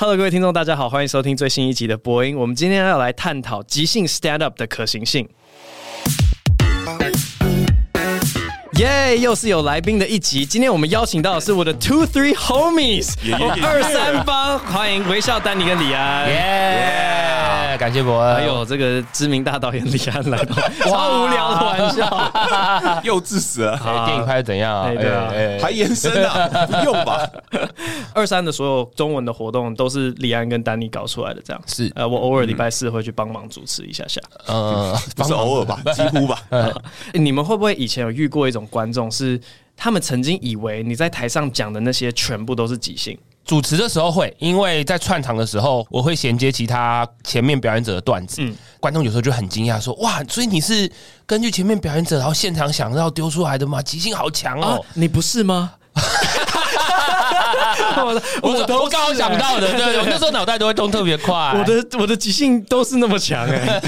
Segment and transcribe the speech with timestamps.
[0.00, 2.36] Hello，各位听众，大家好，欢迎收听最新一集的播音。
[2.36, 5.28] 我们今天要来探讨即兴 stand up 的可行性。
[8.78, 10.46] 耶！Yeah, 又是有来宾的一集。
[10.46, 13.12] 今天我们邀请到的是我的 Two Three Homies，
[13.62, 16.28] 二三帮，欢迎微笑丹尼跟李安。
[16.28, 17.76] 耶！
[17.78, 18.34] 感谢伯恩。
[18.36, 20.56] 还有这个知名大导演李安来到，
[20.88, 23.78] 超无聊的玩笑，幼稚死了。
[24.06, 24.92] 电影拍的怎样？
[24.96, 25.30] 对啊，
[25.62, 26.48] 还延伸啊？
[26.66, 27.28] 不用吧？
[28.14, 31.90] 二三的所有中文的活动都是李安跟丹尼搞出来的，这样是。
[31.94, 34.20] 呃，我偶尔礼拜四会去帮忙主持一下下。
[34.48, 35.78] 嗯， 不是偶尔吧？
[35.94, 36.40] 几乎吧。
[37.12, 38.67] 你们会不会以前有遇过一种？
[38.68, 39.40] 观众是
[39.76, 43.18] 他们曾经以为你在台上讲的那些全部都是即兴。
[43.44, 48.42] 主持的时候会，因为在串场的时候，我会衔接其他前面表演者的段子。
[48.42, 50.90] 嗯，观众有时候就很惊讶，说：“哇，所以你是
[51.24, 53.80] 根据前面表演者，然后现场想要丢出来的吗？
[53.80, 55.72] 即兴好强哦！”你不是吗？
[57.98, 61.34] 我我我刚好想到的，对，我那时候脑袋都会动特别快。
[61.34, 63.82] 我的我的即兴都是那么强哎，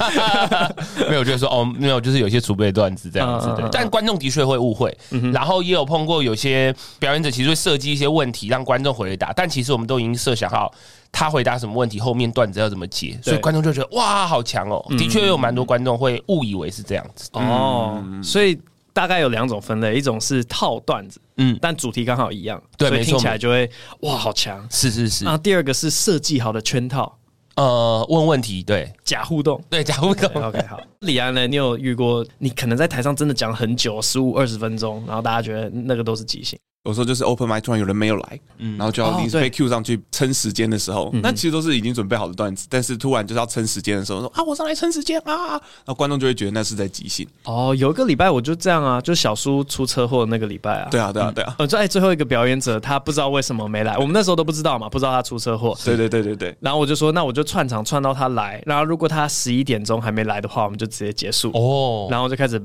[1.08, 3.68] 没有，就是说哦，没有，就是有些储备段子这样子的。
[3.70, 4.96] 但观众的确会误会，
[5.32, 10.72] 然后也有碰过有些表演者其实会设计一些问题让观众回答，但其实我们都已经设想好
[11.12, 14.84] 他回答什么问题，后面段子要怎么接，所以观众就觉得哇，好强哦。
[14.98, 18.58] 的确有蛮多观众会误以为是这样子哦，所以。
[18.92, 25.24] 大概有两种分类，一种是套段子，嗯，但主题刚好一样，对，所以听起来就会哇，好强，是是是。
[25.24, 27.18] 然后第二个是设计好的圈套，
[27.56, 30.30] 呃，问问题，对，假互动，对，假互动。
[30.42, 30.80] OK，好。
[31.00, 32.26] 李安呢，你有遇过？
[32.38, 36.58] 你可能在台上真的讲很久，十五二十分钟，然后大家觉得那个都是即兴。
[36.84, 47.28] 有时候就是 open mic 突然有人没有来，嗯，然后就要临时被 cue 上去撑时间的时候，那其实都是已经准备好的段子，但是突然就是要撑时间的时候，说啊，我上来撑时间啊，然后观众就会觉得那是在即兴。
[47.44, 51.54] 哦，有一个礼拜我就这样啊，就小叔出车祸的那个礼拜啊，对啊，对啊，对啊。
[51.58, 55.76] 呃，在最后一个表演者他不知道为什么没来，我们那时候都不知道嘛，不知道他出车祸。
[55.84, 56.56] 对对对对对。
[56.60, 61.50] 然后我就说，那我就串场串到他来，然后如果他十一点钟还没来的话，我们就直接结束。
[61.52, 62.08] 哦。
[62.10, 62.58] 然后就开始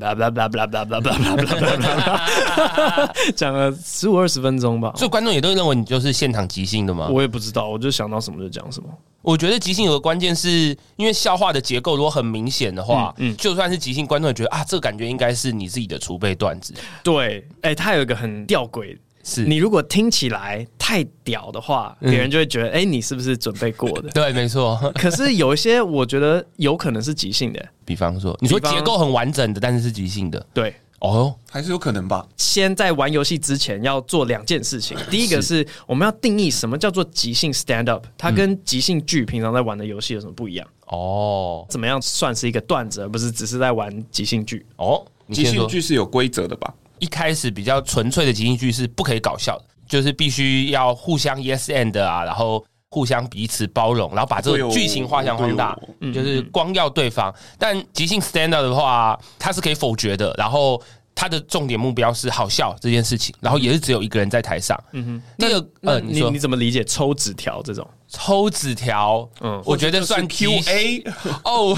[3.35, 3.69] 讲了
[4.05, 4.93] 十五二十分钟吧。
[4.95, 7.09] 所以观众也都认为你就是现场即兴的吗？
[7.11, 8.87] 我也不知道，我就想到什么就讲什么。
[9.23, 16.75] 我觉得即兴有个关键是因为笑话的结构如果很明显的话，嗯，嗯就算是即兴，观众也觉得啊，这个感觉应该是你自己的储备段子。
[17.01, 24.09] 对，哎、欸，他有一个很吊诡，是你如果听起来太屌的话，别人就会觉得，哎、欸，你是不是准备过的？
[24.13, 24.79] 对，没错。
[24.93, 30.75] 可是有一些，我觉得有可能是即兴的，比方说，你说结构很完整的，但是是即兴的，对。
[31.05, 32.25] 哦，还是有可能吧。
[32.37, 34.97] 先在玩游戏之前要做两件事情。
[35.11, 40.67] 第一个是我们要定义什么叫做即兴 stand up，它跟即兴剧平常在玩的游戏有什么不一样？
[40.87, 44.65] 哦，怎么样算是一个段子，而不是只是在玩即兴剧？
[44.77, 46.73] 哦，即兴剧是有规则的吧？
[46.99, 52.63] 一开始比较纯粹的即兴剧是不可以搞笑的，就是必须要互相 yes and 啊，然后。
[52.95, 55.77] 互相彼此包容，然后把这个剧情画像放大，
[56.13, 57.33] 就是光耀对方。
[57.59, 60.33] 但即兴 stand up 的话，它是可以否决的。
[60.37, 60.81] 然后
[61.13, 64.81] 它的重点目标是好笑这件事情，然后也是只有一个人在台上。
[64.93, 67.85] 嗯哼，第二个，呃，你你怎么理解抽纸条这种？
[68.07, 71.03] 抽纸条，嗯，我觉得算 Q A
[71.43, 71.77] 哦。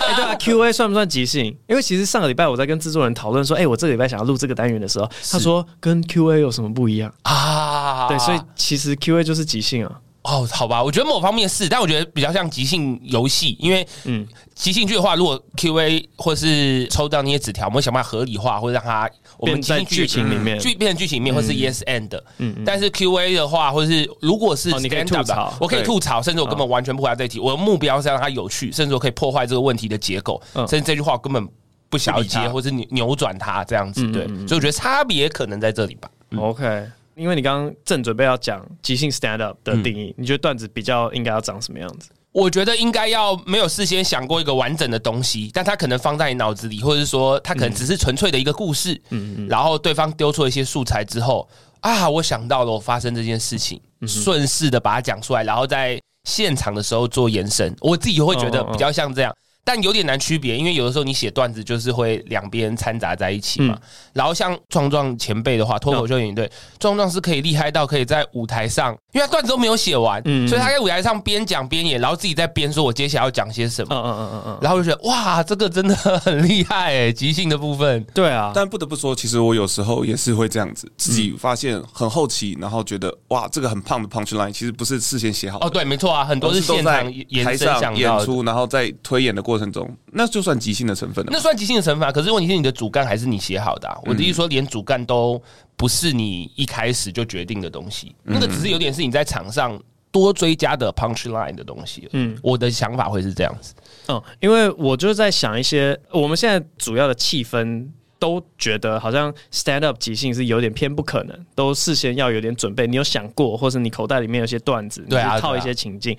[0.00, 1.44] 哎，对啊，Q A 算不算即兴？
[1.68, 8.08] 因为其实上个礼拜我在跟制作人讨论说，哎，我这个礼拜想要录这个单元的时候，他说跟 Q A 有什么不一样啊？
[8.08, 10.00] 对，所以其实 Q A 就是即兴啊。
[10.24, 31.46] 哦，好吧，我觉得某方面是，但我觉得比较像即兴游戏，因为嗯，即兴剧的话，如果 Q A 或是抽到那些纸条，我们想办法合理化，或者让它我们在剧情里面，剧变成剧情里面，或是 Yes and，嗯，但是 Q A 的话，或者是如果是你可以吐槽，我可以吐槽，甚至我根本完全不回答这题，我的目标是让它有趣，甚至我可以破坏这个问题的结构，甚至这句话我根本
[31.90, 36.08] 不想要接，或是扭扭转它这样子，对，所以我觉得差别可能在这里吧。
[36.38, 36.86] OK。
[37.16, 42.10] 因为你刚刚正准备要讲即兴 stand up 的定义，嗯、你觉得段子比较应该要长什么样子？
[42.32, 49.00] 我觉得应该要没有事先想过一个完整的东西，但他可能放在你脑子里，或者是说他可能只是纯粹的一个故事。
[49.10, 51.48] 嗯嗯，然后对方丢出一些素材之后，
[51.78, 57.72] 啊，我想到了我发生这件事情，顺势的把它讲出来，然后在现场的时候做延伸。
[57.80, 59.32] 我自己会觉得比较像这样。
[59.64, 63.74] 但有点难区别，因为有的时候你写段子就是会两边掺杂在一起嘛。
[63.74, 73.94] 嗯、然后像壮壮前辈的话，脱口秀演员队，壮壮是可以厉害到可以在舞台上，因为他段子都没有写完，嗯、所以他在舞台上边讲边演，然后自己在边说我接下来要讲些什么。
[73.94, 78.04] 嗯嗯嗯嗯，然后就觉得哇，这个真的很厉害哎，即兴的部分。
[78.12, 85.66] 对啊，但不得不说，其实我有时候也是会这样子，自己发现很后期，然后觉得哇，这个很胖的 punch line 其实不是事先写好的。
[85.66, 87.12] 哦，对，没错啊，很多是现场
[87.44, 90.28] 台上演出，然后在推演的过程中，那。
[90.34, 92.12] 就算即兴的成分了，那算即兴的成分。
[92.12, 93.86] 可是问题是，你的主干还是你写好的。
[93.86, 93.96] 啊。
[94.04, 95.40] 我的意思说，连主干都
[95.76, 98.12] 不是你一开始就决定的东西。
[98.24, 99.80] 那个只是有点是你在场上
[100.10, 102.08] 多追加的 punch line 的东西。
[102.14, 103.74] 嗯，我的想法会是这样子。
[104.08, 107.86] 嗯，因为我就是在想一些，我们现在主要的气氛
[108.18, 112.88] 都觉得好像 stand up 即兴是有点偏不可能，都事先要有点准备。
[112.88, 116.18] 你有想过，或是你口袋里面有些段子，你去，套一些情境，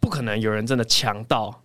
[0.00, 1.60] 不可能有人真的强到。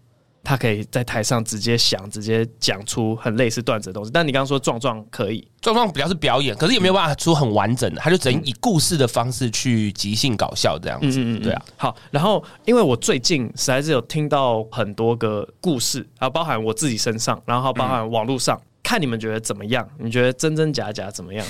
[0.50, 4.10] 他可以在台上直接想，直接讲出很类似段子的东西。
[4.12, 11.20] 但你刚刚说壮壮可以，壮壮比较是表演，可是也没有办法出很完整的，他就只能以故事的方式去即兴搞笑这样子。
[11.22, 11.62] 嗯嗯，对啊。
[11.78, 18.58] 好，然后因为我最近实在是有听到很多个故事，啊，包含我自己身上，然后包含网络上。
[18.58, 19.88] 嗯看你们觉得怎么样？
[20.00, 21.46] 你觉得真真假假怎么样？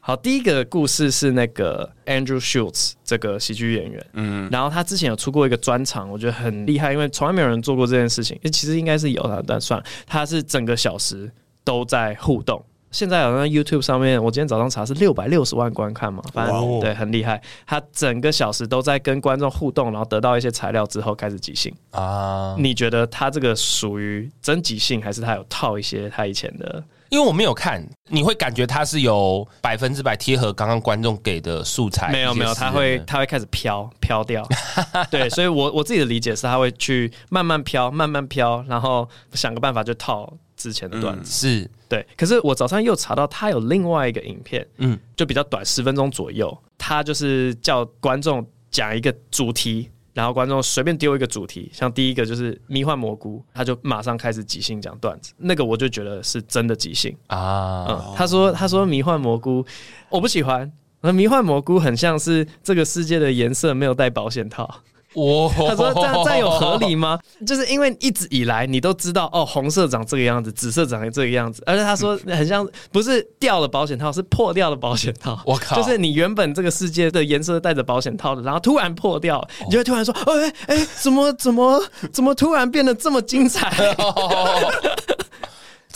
[0.00, 8.36] 好，第一个故事是那个 Andrew Schultz 这个喜剧演员，嗯，然后他之前有出过一个专场，我觉得很厉害，因为从来没有人做过这件事情。
[8.50, 11.30] 其实应该是有他，但算了，他是整个小时
[11.62, 12.60] 都在互动。
[12.96, 17.38] 现在好像 YouTube 上面，我今天早上查是六百六十万观看嘛，反正对，很厉害。
[17.66, 22.56] 他整个小时都在跟观众互动，然后得到一些材料之后开始即兴啊。
[22.58, 26.82] 你觉得他这个属于真即兴，还是他有套一些他以前的？
[27.10, 32.10] 因为我没有看，你会感觉他是有百分之百贴合刚刚观众给的素材？
[32.10, 34.42] 没有没有，他会他会开始飘飘掉。
[35.10, 40.32] 对，所以我我自己的理解是他会去慢慢飘，慢慢飘，然后想个办法就套。
[40.56, 46.56] 之前的段子、嗯、是对，可是我早上又查到他有另外一个影片，嗯，就比较短，十分钟左右。
[46.78, 55.32] 他就是叫观众讲一个主题，然后观众随便丢一个主题，像第一个就是迷幻蘑菇，他就马上开始即兴讲段子。
[55.36, 57.86] 那个我就觉得是真的即兴啊。
[57.88, 59.64] 嗯，他说他说迷幻蘑菇
[60.08, 60.70] 我不喜欢，
[61.00, 64.82] 迷幻蘑菇很像是这个世界的颜色没有带保险套。
[65.16, 67.18] 哦，他说这样这样有合理吗？
[67.46, 75.40] 就是因为一直以来你都知道哦，红色长这个样子，紫色长这个样子，而且他说很像不是掉了保险套，是破掉的保险套。
[75.44, 81.82] 我靠，就是你原本这个世界的颜色带着保险套的，然后突然破掉，你就会突然说，哎哎，怎么怎么
[82.12, 83.70] 怎么突然变得这么精彩？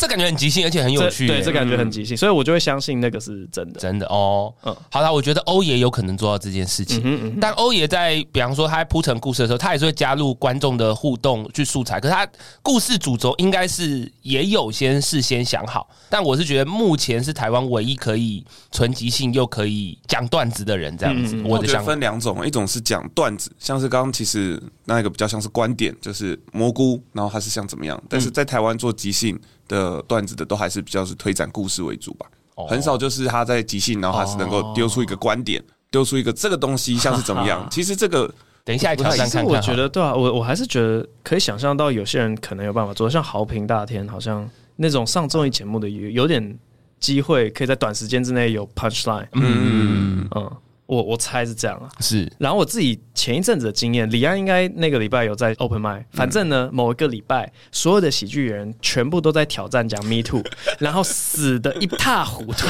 [0.01, 1.27] 这感觉很即兴，而且很有趣。
[1.27, 4.51] 对，这感觉很即兴，所以我就会相信那个是真的，真的哦。
[4.63, 7.03] 嗯，好啦，我觉得欧爷有可能做到这件事情。
[7.05, 7.39] 嗯嗯。
[7.39, 12.01] 但欧爷在，比方说他在铺陈故事的时候，他也是会加入观众的互动去素材。
[12.01, 12.27] 可是他
[12.63, 15.87] 故事主轴应该是也有先事先想好。
[16.09, 18.43] 但我是觉得目前是台湾唯一可以
[18.73, 21.39] 纯即兴又可以讲段子的人，这样子。
[21.45, 28.03] 我的想法分两种，一种是讲段子，像是刚刚其实那个比较像是观点，就是蘑菇，然后他是想怎么样。
[28.09, 29.39] 但是在台湾做即兴
[29.71, 32.27] 的段子的都还是比较是推展故事为主吧，
[32.69, 35.63] 很少就是他在即兴，然后他是能够丢出一个观点，
[35.93, 37.65] 丢出一个这个东西像是怎么样。
[37.71, 38.29] 其实这个
[38.65, 39.45] 等一下挑战看看。
[39.45, 46.59] 我觉得对啊，我我还是觉得可以想象到有些人可能有办法做，像豪平大天，好像那种上综艺节目的有有点
[46.99, 49.29] 机会，可以在短时间之内有 punch line。
[49.35, 50.51] 嗯嗯。
[50.91, 52.31] 我我猜是这样啊，是。
[52.37, 56.03] 然后我自己前一阵子的经验，李安应该那个礼拜有在 open mic。
[56.11, 60.43] 反正呢，某一个礼拜，所有的喜剧人全部都在挑战讲 me too，
[60.81, 62.67] 然后死的一塌糊涂。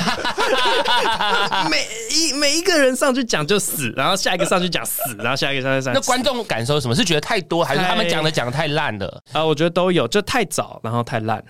[1.71, 5.95] 每一每一个人上去讲就死，然后下一个上去讲死，然后下一个上去讲。
[5.95, 6.95] 那观众感受什么？
[6.95, 9.23] 是觉得太多，还是他们讲的讲的太烂了？
[9.33, 11.43] 啊，我觉得都有，就太早，然后太烂。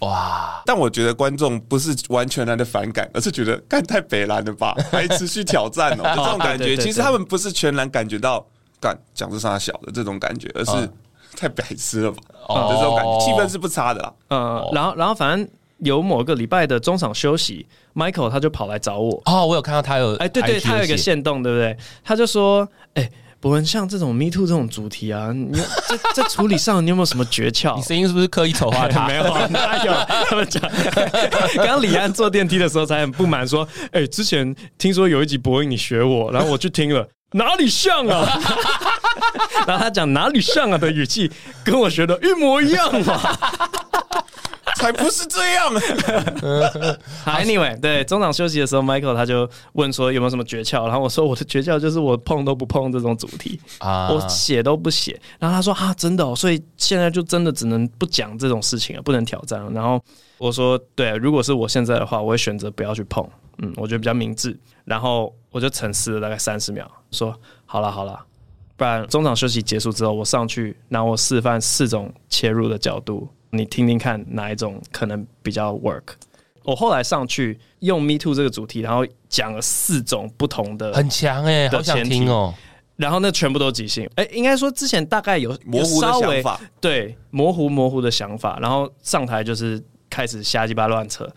[0.00, 0.62] 哇！
[0.66, 6.76] 但我觉得观众不是完全来的反感，而是觉得干太北蓝了吧， 还持续挑战哦， 这种感觉。
[6.76, 8.44] 其实他们不是全然感觉到
[8.80, 10.88] 干讲这啥小的这种感觉，而是
[11.36, 12.18] 太白痴了吧？
[12.48, 14.12] 哦，这种感觉，气氛是不差的啦。
[14.28, 19.22] 嗯，然后然后反正有某个礼拜的中场休息，Michael 他就跑来找我。
[19.24, 21.76] 哦，我有看到他有，哎，对对，他有一个线动，对不对？
[22.04, 23.10] 他就说，哎。
[23.46, 25.64] 博恩，像这种 Me Too 这种主题啊，你在
[26.16, 27.76] 在 处理上你有没有什么诀窍？
[27.76, 29.06] 你声音是不是刻意丑化他？
[29.06, 29.92] 没有，哪有？
[30.28, 30.60] 他们讲，
[31.54, 38.28] 刚刚李安坐电梯的时候才很不满，说：“哎、欸，之前听说有一集博音你学我，然后我去听了，哪里像啊？”
[39.64, 41.30] 然后他讲哪里像啊的语气，
[41.62, 43.20] 跟我学的一模一样嘛。
[44.76, 45.72] 才不是这样。
[47.24, 55.18] Anyway，对，中场休息的时候，Michael 他就问说有没有什么诀窍，然后我说我的诀窍就是我碰都不碰这种主题啊，我写都不写。
[55.38, 59.70] 然后他说啊，真的哦，所以现在就真的只能不讲这种事情了，不能挑战了。
[59.70, 60.00] 然后
[60.38, 63.26] 我说对，如果是我现在的话，我会选择不要去碰，
[63.58, 64.56] 嗯，我觉得比较明智。
[64.84, 68.20] 然后我就沉思了大概三十秒，说好了好了，
[68.76, 73.28] 不然中场休息结束之后，我上去，然后我示范四种切入的角度。
[73.50, 76.02] 你听听看哪一种可能比较 work？
[76.64, 82.52] 我后来上去用 Me Too 这个主题，然后讲了四种不同的，很强哎，好想听哦。
[82.96, 91.28] 然后那全部都即兴，哎，应该说之前大概有模糊的想法，对，模糊模糊的想法，然后上台就是开始瞎鸡巴乱扯。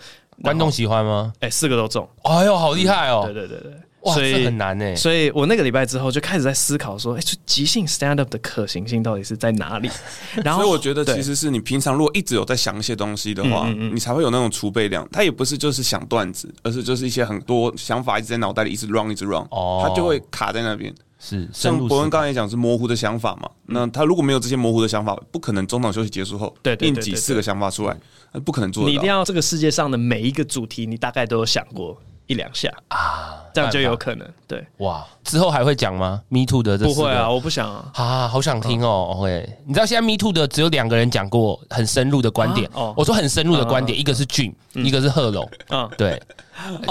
[0.41, 1.33] 观众喜欢吗？
[1.41, 3.23] 哎，四个都中，哎呦，好厉害哦！
[3.25, 4.95] 对对对对，哇，所以这很难呢。
[4.95, 9.89] 所以我那个礼拜之后就开始在思考说，哎，即兴 stand up 的可行性到底是在哪里？
[10.43, 15.07] 然后，所以我觉得其实是你平常如果一直有在想一些东西的话，你才会有那种储备量。
[15.11, 20.93] 它也不是就是想段子，而是就是一些很多想法一直在脑袋里一直 run 一直 run，哦，它就会卡在那边。
[21.21, 27.97] 是，像博恩刚才讲是模糊的想法嘛，那他如果没有这些模糊的想法，不可能中场休息结束后，对，硬挤四个想法出来，
[28.45, 28.87] 不可能做。
[28.87, 32.01] 你一定要这个世界上的每一个主题，你大概都有想过。
[32.29, 35.03] 一两下啊，这样就有可能对哇。
[35.23, 39.15] 之后还会讲吗？Me Too 的这不会啊，我不想啊，啊，好想听哦。
[39.17, 42.93] OK，你知道现在 Me Too 的只有两个人讲过很深入的观点哦。
[42.95, 45.49] 我说很深入的观点，一个是 Jim，一个是贺龙。
[45.69, 46.21] 嗯，对。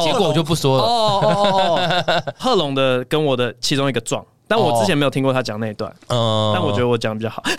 [0.03, 0.83] 结果我就不说了。
[0.83, 5.95] 哦哦哦， 贺龙的跟我的其中一个撞，但我之前没有听过他讲那一段。
[6.09, 7.43] 嗯，但我觉得我讲的比较好。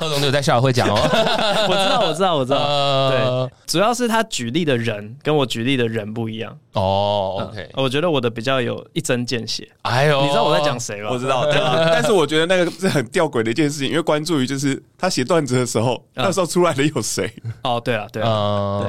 [0.00, 0.94] 贺龙有在校友会讲哦，
[1.68, 2.58] 我知道，我知道，我知道。
[2.58, 7.48] 呃、对，主要是他举例的人跟我举例的人不一样哦。
[7.50, 9.68] OK，我觉得我的比较有一针见血。
[9.82, 11.08] 哎呦，你知道我在讲谁吗？
[11.10, 11.76] 我知道，对吧？
[11.90, 17.32] 但是我觉得那个是很吊诡的一件事情，因为关注于就是他写段子的时候，那时候出来的有谁？
[17.62, 18.80] 哦，对啊，对啊，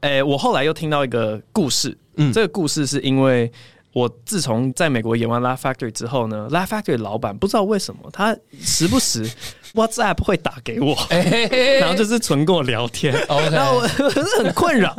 [0.00, 0.10] 对。
[0.10, 3.50] 哎，我后来又听到一个故事，嗯，这个故事是因为。
[3.94, 9.28] 我自从在美国演完《Laugh Factory》之后呢，《Laugh Factory》老板不知道为什么，他时不时
[9.78, 10.94] WhatsApp 会打给我，
[11.80, 13.14] 然后就是纯跟我聊天。
[13.50, 14.94] 然后我 是很困扰，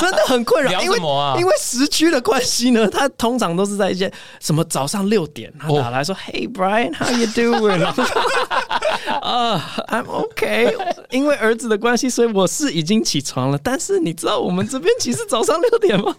[0.00, 0.70] 真的很困扰。
[0.70, 1.36] 聊什么啊？
[1.38, 7.84] 因为时区的关系呢，他通常都是在一些什么早上六点，他打来说：“Hey Brian，how you doing？”
[9.20, 10.76] 啊，I'm OK。
[11.10, 13.58] 因为儿子的关系，所以我是已经起床了。
[13.62, 16.12] 但是你知道我们这边其实早上六点吗？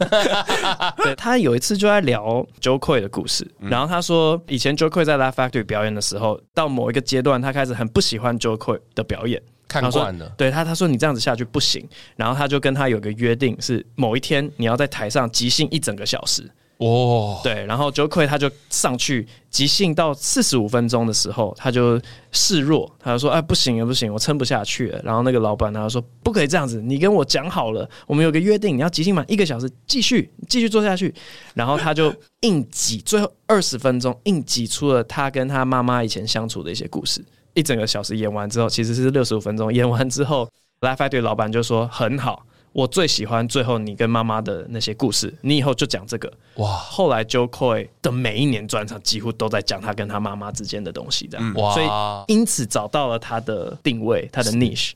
[1.03, 2.05] 对，他有一次就在。
[2.05, 10.29] 聊 Jo Koy 的故事，然后他说，以前 Jo Koy 在 Laugh Factory 表演的时候，到某一个阶段，他开始很不喜欢 Jo Koy 的表演，看惯了。
[10.37, 11.87] 对他，他说你这样子下去不行，
[12.17, 16.51] 然后他就跟他有个约定，是某一天你要在台上即兴一整个小时。
[16.79, 21.97] 哦，对，然后 Jo Koy 他就上去即兴到四十五分钟的时候，他就
[22.33, 31.15] 示弱，他就说：“哎，不行啊，不行，我撑不下去了。”然后那个老板他就说：“不可以这样子，你跟我讲好了，我们有个约定，你要即兴满一个小时，继续继续做下去。”
[31.55, 37.23] 然后他就硬挤，最后二十分钟硬挤出了他跟他妈妈以前相处的一些故事。
[37.55, 40.47] 一整个小时演完之后，其实是六十五分钟演完之后
[40.81, 42.45] ，Life Factory 老板就说：“很好。”
[42.75, 46.75] 我最喜欢最后你跟妈妈的那些故事，你以后就讲这个哇。
[46.75, 51.73] 后来 Jo Koy 的每一年专场几乎都在讲他跟他妈妈之间的东西，这样哇。
[51.73, 51.87] 所以
[52.27, 54.91] 因此找到了他的定位，他的 niche。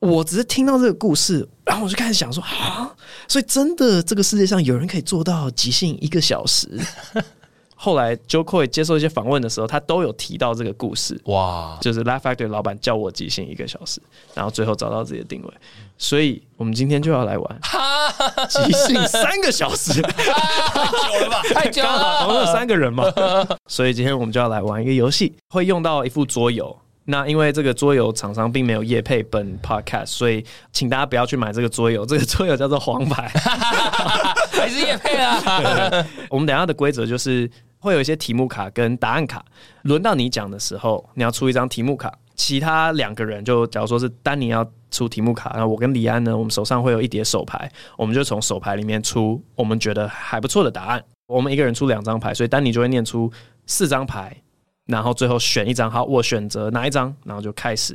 [0.00, 2.92] 我只是听到这个故事，然后我就开始想说啊，
[3.28, 6.68] 所以真的这个世界上有人可以做到即兴一个小时。
[7.84, 14.00] 后来 Jo Koy 接受一些访问的时候，他都有提到这个故事哇，就是 Laugh Factory 老板叫我即兴一个小时，
[14.34, 15.52] 然后最后找到自己的定位。
[15.98, 17.60] 所以我们今天就要来玩
[18.48, 21.42] 即兴三个小时，太久了吧？
[21.52, 23.02] 太久了，我们有三个人嘛，
[23.66, 26.78] 所以今天我们就要来玩一个游戏，会用到一副桌游。
[27.06, 32.06] 那因为这个桌游厂商并没有业配本 podcast，所以请大家不要去买这个桌游。
[32.06, 33.26] 这个桌游叫做黄牌，
[34.52, 35.42] 还是业配啊？
[36.30, 37.50] 我们等下的规则就是。
[37.82, 39.44] 会有一些题目卡跟答案卡，
[39.82, 42.12] 轮到你讲的时候，你要出一张题目卡。
[42.34, 51.04] 其他两个人就假如说是丹尼要出题目卡，然后我跟李安呢，我们手上会有一叠手牌，我们就从手牌里面出我们觉得还不错的答案。
[51.26, 53.30] 我们一个人出两张牌，所以丹尼就会念出
[53.66, 54.34] 四张牌，
[54.86, 55.90] 然后最后选一张。
[55.90, 57.94] 好，我选择哪一张，然后就开始。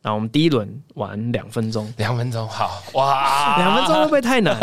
[0.00, 4.56] 然后我们第一轮玩两分钟，两分钟好哇，两分钟会不会太难？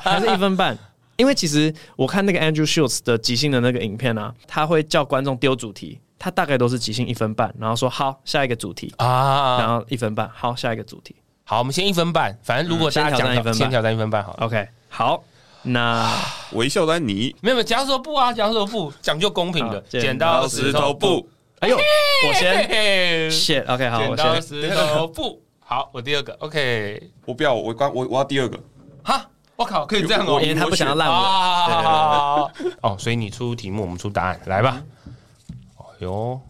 [0.00, 0.76] 还是一分半？
[1.22, 8.92] 因为其实我看那个 Andrew Schultz 的即兴的那个影片啊，他会叫观众丢主题，他大概都是即兴一分半，然后说好下一个主题。
[8.96, 11.14] 啊，然后一分半，好下一个主题，
[11.44, 15.22] 好我们先一分半，反正如果大家讲一分半，先挑战一分半好，OK 好，
[15.62, 16.12] 那
[16.54, 21.28] 微笑丹尼没有没有，假如说不啊，假如说不，讲究公平的，剪刀石头布，
[21.60, 28.58] 哎呦，我先，shit OK 好，剪刀石头布，好我第二个 OK，我不要我刚我我要第二个，
[29.04, 29.28] 哈。
[29.56, 30.40] 我靠，可以这样哦！
[30.40, 31.14] 因为他不想要烂尾。
[32.80, 34.82] 哦，所以你出题目，我们出答案，来吧。
[35.76, 36.40] 哦哟，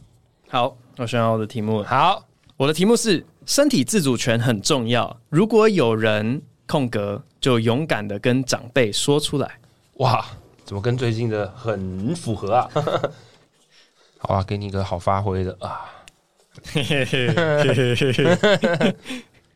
[0.49, 1.83] 好，我选好我的题目。
[1.83, 2.25] 好，
[2.57, 5.15] 我的题目是：身体自主权很重要。
[5.29, 9.59] 如果有人空格，就勇敢的跟长辈说出来。
[9.95, 10.25] 哇，
[10.65, 12.71] 怎么跟最近的很符合啊？
[14.19, 15.85] 好啊，给你一个好发挥的啊。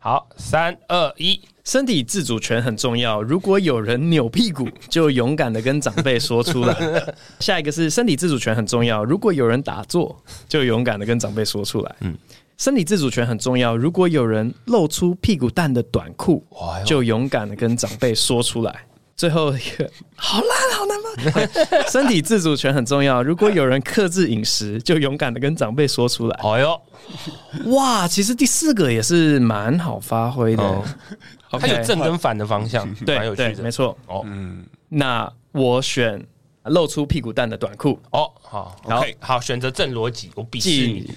[0.06, 1.40] 好，三二一。
[1.64, 3.20] 身体自主权很重要。
[3.20, 6.76] 如果有人扭屁股，就勇敢的跟长辈说出来。
[7.40, 9.04] 下一个是身体自主权很重要。
[9.04, 10.16] 如果有人打坐，
[10.48, 11.96] 就勇敢的跟长辈说出来。
[12.02, 12.16] 嗯，
[12.56, 13.76] 身体自主权很重要。
[13.76, 16.46] 如果有人露出屁股蛋的短裤，
[16.84, 18.86] 就勇敢的跟长辈说出来。
[19.16, 21.82] 最后一个好烂，好难吗？
[21.88, 23.22] 身体自主权很重要。
[23.22, 26.38] 如果有人克制饮食，就勇敢的跟长辈说出来。
[26.42, 26.80] 哎呦，
[27.72, 30.62] 哇，其实第四个也是蛮好发挥的。
[30.62, 30.84] 哦、
[31.50, 33.54] 它 Okay, 有正跟反的方向，对，蛮有趣的。
[33.54, 33.96] 对，没错。
[34.06, 36.22] 哦，嗯，那我选
[36.64, 37.98] 露出屁股蛋的短裤。
[38.10, 41.10] 哦，好，OK，好，选择正逻辑，我鄙视你。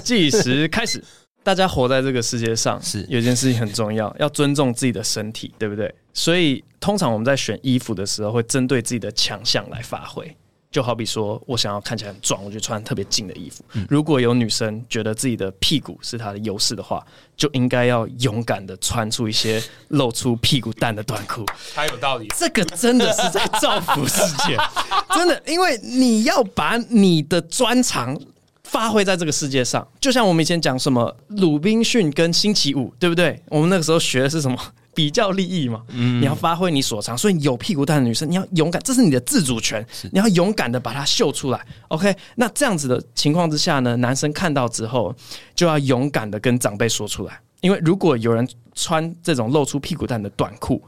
[0.00, 1.02] 计时开始。
[1.44, 5.94] 大家活在这个世界上，是有件事情很重要，要尊重自己的身体，对不对？
[6.14, 10.34] 所以通常我们在选衣服的时候，会针对自己的强项来发挥。
[10.70, 13.62] 就好比说我想要看起来很壮，我就穿特别紧的衣服。
[13.74, 17.04] 嗯、如果有女生觉得自己的屁股是她的优势的话，
[17.36, 21.44] 就应该要勇敢的穿出一些露出屁股蛋的短裤。
[21.74, 24.56] 太有道理，这个真的是在造福世界，
[25.14, 28.18] 真的，因为你要把你的专长。
[28.64, 33.40] 发挥在这个世界上，就像我们以前讲什么鲁滨逊跟星期五，对不对？
[33.46, 34.58] 我们那个时候学的是什么
[34.94, 35.82] 比较利益嘛？
[35.88, 41.66] 嗯，你要发挥你所长，所以有屁股蛋的女生，你要勇敢，这是你的自主权，你要勇敢的把它秀出来。
[41.88, 45.14] OK，那这样子的情况之下呢，男生看到之后
[45.54, 50.82] 就要勇敢的跟长辈说出来，因为如果有人穿这种露出屁股蛋的短裤，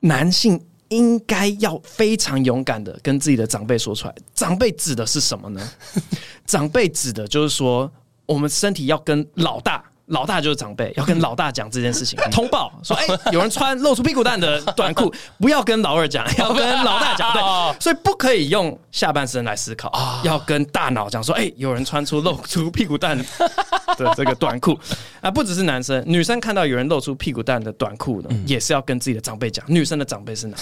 [0.00, 0.60] 男性。
[0.90, 4.14] 应该要非常勇敢的跟自己的长辈说出来。
[4.36, 5.68] 长辈指的是什么呢？
[6.46, 7.90] 长辈指的就是说，
[8.24, 9.82] 我们身体要跟老大。
[10.06, 17.32] 老大就是长辈，要跟老大讲这件事情，通报说：哎、欸， 有人穿露出屁股蛋的短裤， 不要跟老二讲，要跟老大讲。
[17.32, 19.92] 对，所以不可以用下半身来思考，
[20.24, 23.24] 要跟大脑讲说：哎、欸，有人穿出露出屁股蛋的
[24.16, 24.78] 这个短裤
[25.20, 25.30] 啊！
[25.30, 29.64] 不只是男生，女生看到有人露出屁股蛋的短裤呢，也是要跟自己的长辈讲。
[29.68, 30.56] 女生的长辈是哪？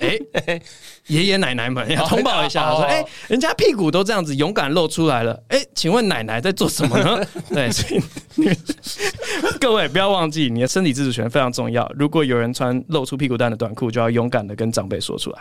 [0.00, 0.62] 哎、欸，
[1.08, 7.26] 爷爷奶奶们要通报一下，说：哎、欸，人家屁股都这样子勇敢露出来了，哎、欸，请问奶奶在做什么呢？
[7.50, 8.00] 对，所以。
[9.60, 11.90] 各位不要忘记，你的身体自主权非常重要。
[11.96, 15.38] 如果有人穿露出屁股蛋的短裤，就要勇敢的跟长辈说出来。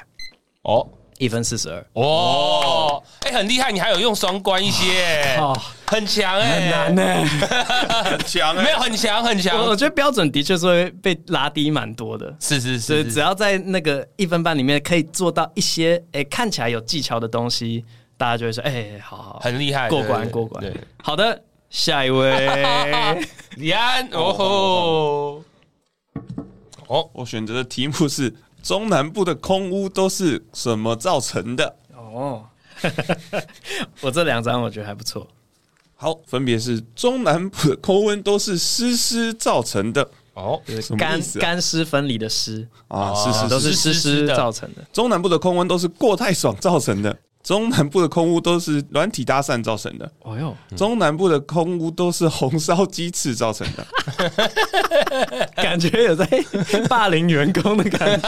[0.64, 1.86] 哦，一分四十二。
[1.94, 9.58] 哦，哎、欸，很厉害，你还有用双关一些，哦，很强哎、欸，很难呢、 欸，很强、欸，没有很强很强。
[9.66, 12.36] 我觉得标准的确是会被拉低蛮多的。
[12.40, 17.84] 是是是，所以只要在那个一分半里面可以做到一些哎、欸、看起来有技巧的东西，
[18.18, 20.64] 大家就会说哎、欸，好好，很厉害，过关过关。
[20.64, 21.44] 对，好的。
[21.70, 22.32] 下一位，
[23.58, 25.44] 李安哦吼！
[26.88, 28.34] 哦，我选择的题目是
[28.68, 31.74] 中南部的空污都是什么造成的？
[31.96, 32.44] 哦，
[34.04, 35.26] 我这两张我觉得还不错。
[35.96, 40.06] 好，分别是中南部的空温都是湿湿造成的。
[40.34, 40.62] 哦，
[40.98, 44.86] 干干湿分离的湿啊，湿湿都是湿湿造成的。
[44.92, 47.18] 中南部的空温都是过太爽造成的。
[47.48, 50.12] 中南部的空屋都是软体搭讪造成的。
[50.24, 53.88] 哦哟，中南部的空屋都是红烧鸡翅造成的。
[55.56, 56.28] 感觉有在
[56.90, 58.28] 霸凌员工的感觉。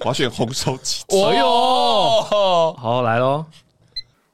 [0.00, 1.04] 我要选红烧鸡翅。
[1.10, 3.44] 哦哟，好来喽。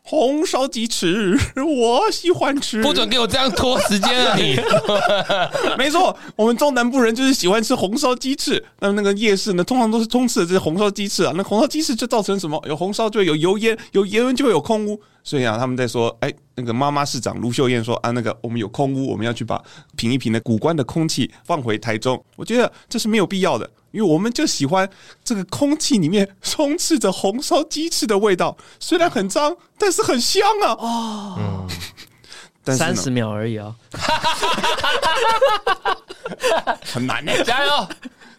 [0.06, 2.82] 红烧鸡翅， 我喜欢吃。
[2.82, 4.36] 不准给我这样拖时间啊！
[4.36, 4.54] 你
[5.78, 8.62] 没错，我们中南部人就是喜欢吃红烧鸡翅。
[8.80, 11.32] 那么那个夜市呢，通常都是充斥着这些红烧鸡翅啊。
[11.34, 12.62] 那红烧鸡翅就造成什么？
[12.68, 15.00] 有红烧就会有油烟，有油烟就会有空污。
[15.24, 19.60] 所以啊，他们在说，哎，那个妈妈市长卢秀燕说啊，那个我们有空屋，我们要去把
[19.96, 22.22] 品一品的古关的空气放回台中。
[22.36, 23.68] 我觉得这是没有必要的。
[23.90, 24.90] 因为我们就喜欢
[25.22, 30.72] 这个空气里面充斥着红烧鸡翅的味道，虽然很脏，但是很香啊！
[30.72, 31.66] 哦，
[32.64, 33.72] 嗯，三十秒而已啊，
[36.92, 37.88] 很难的， 加油！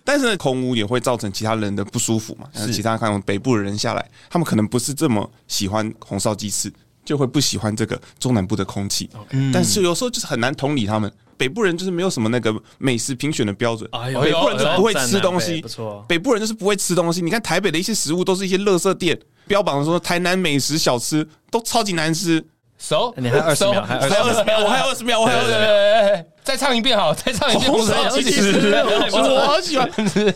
[0.06, 2.48] 但是空污也会造成其他人的不舒服嘛？
[2.54, 6.72] 是其他看北部的人下来，他们可能不是这么喜欢红烧鸡翅，
[7.04, 9.10] 就会不喜欢这个中南部的空气。
[9.52, 11.12] 但是有时候就是很难同理他们。
[11.38, 15.62] 北部人就是没有什么那个美食评选的标准，哎、北部人就是不会吃东西。
[16.08, 17.22] 北部人就是不会吃东西。
[17.22, 22.42] 你看台北的一些食物都是一些垃圾店，标榜说台南美食小吃都超级难吃。
[22.78, 26.26] 熟， 你还有二十秒，还有二十秒，我还有二十秒，我还有二十秒。
[26.46, 27.72] 再唱一遍好，再唱一遍。
[27.72, 28.72] 红烧鸡翅，
[29.12, 30.34] 我好喜欢吃。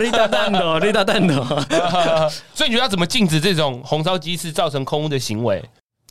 [0.00, 1.34] 立大蛋的，绿大蛋的。
[2.52, 5.62] 所以你觉得要怎么禁止这种红烧鸡翅造成空污的行为？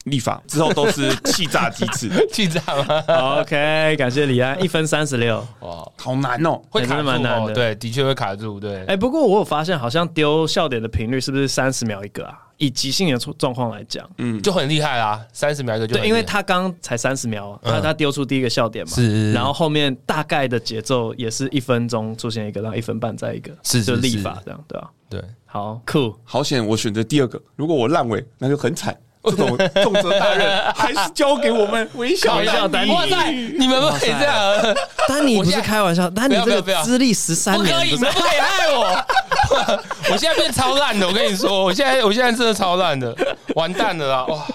[0.06, 8.84] 立法之后都是气炸鸡翅， 气炸吗？OK，感谢李安，一分三十六，哇，好难哦，会卡住蛮难的，对，的确会卡住，对。
[8.86, 12.38] 哎，不过我有发现，好像丢笑点的频率是不是三十秒一个啊？
[12.58, 24.92] 以即兴的状况来讲，嗯，就很厉害啦，三十秒一个就对，因为他刚才三十秒，他他丢出第一个笑点嘛，是，然后后面大概的节奏也是一分钟出现一个，然后一分半再一个，是就立法这样，对吧？
[25.10, 25.82] 对，好。
[25.86, 28.96] 酷，好险，我选择第二个，如果我烂尾，那就很惨。
[29.24, 32.92] 这种重责大任还是交给我们微笑丹尼。
[32.92, 34.76] 哇塞，你们不可以这样，
[35.08, 39.06] 丹尼不是开玩笑，丹尼这个资历十三年，不可以，不可以害我。
[40.12, 43.16] 我现在变超烂的，我跟你说，我现在我现在真的超烂的，
[43.56, 44.26] 完蛋了啦！
[44.26, 44.48] 哇，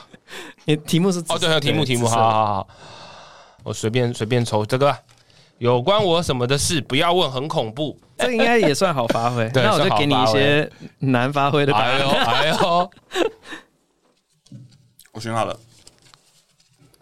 [0.64, 2.68] 你题目是哦，对，还有题目题目，好好好，
[3.62, 4.96] 我随便随便抽这个，
[5.58, 7.96] 有关我什么的事，不要问，很恐怖。
[8.18, 10.68] 这个应该也算好发挥， 那我就给你一些
[11.00, 12.00] 难发挥的答案。
[12.00, 12.90] 哎呦，
[15.16, 15.58] 我选好了。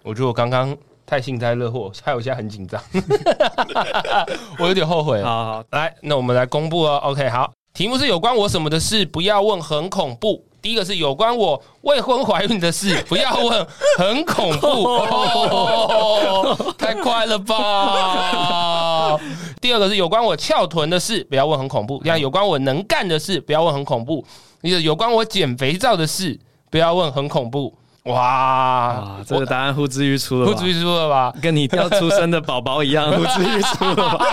[0.05, 2.81] 我觉得我刚刚太幸灾乐祸，害我现在很紧张，
[4.61, 5.21] 我有点后悔。
[5.21, 7.01] 好好，来，那我们来公布哦。
[7.03, 10.45] OK，好，题目是有关我什么的事，不要问，很恐怖。
[10.63, 13.67] 第一个是有关我未婚怀孕的事，不要问，
[13.99, 14.67] 很恐怖。
[14.85, 19.19] 哦， 太快了吧！
[19.61, 22.01] 第二个是有关我翘臀的事，不要问，很恐怖。
[22.05, 24.25] 第二，有关我能干的事，不要问，很恐怖。
[24.63, 26.39] 第三，有关我减肥皂的事，
[26.71, 27.77] 不要问，很恐怖。
[28.05, 31.33] 哇，这个答案呼之欲出了，呼之欲出了吧？
[31.41, 34.27] 跟你要出生的宝宝一样， 呼之欲出了吧？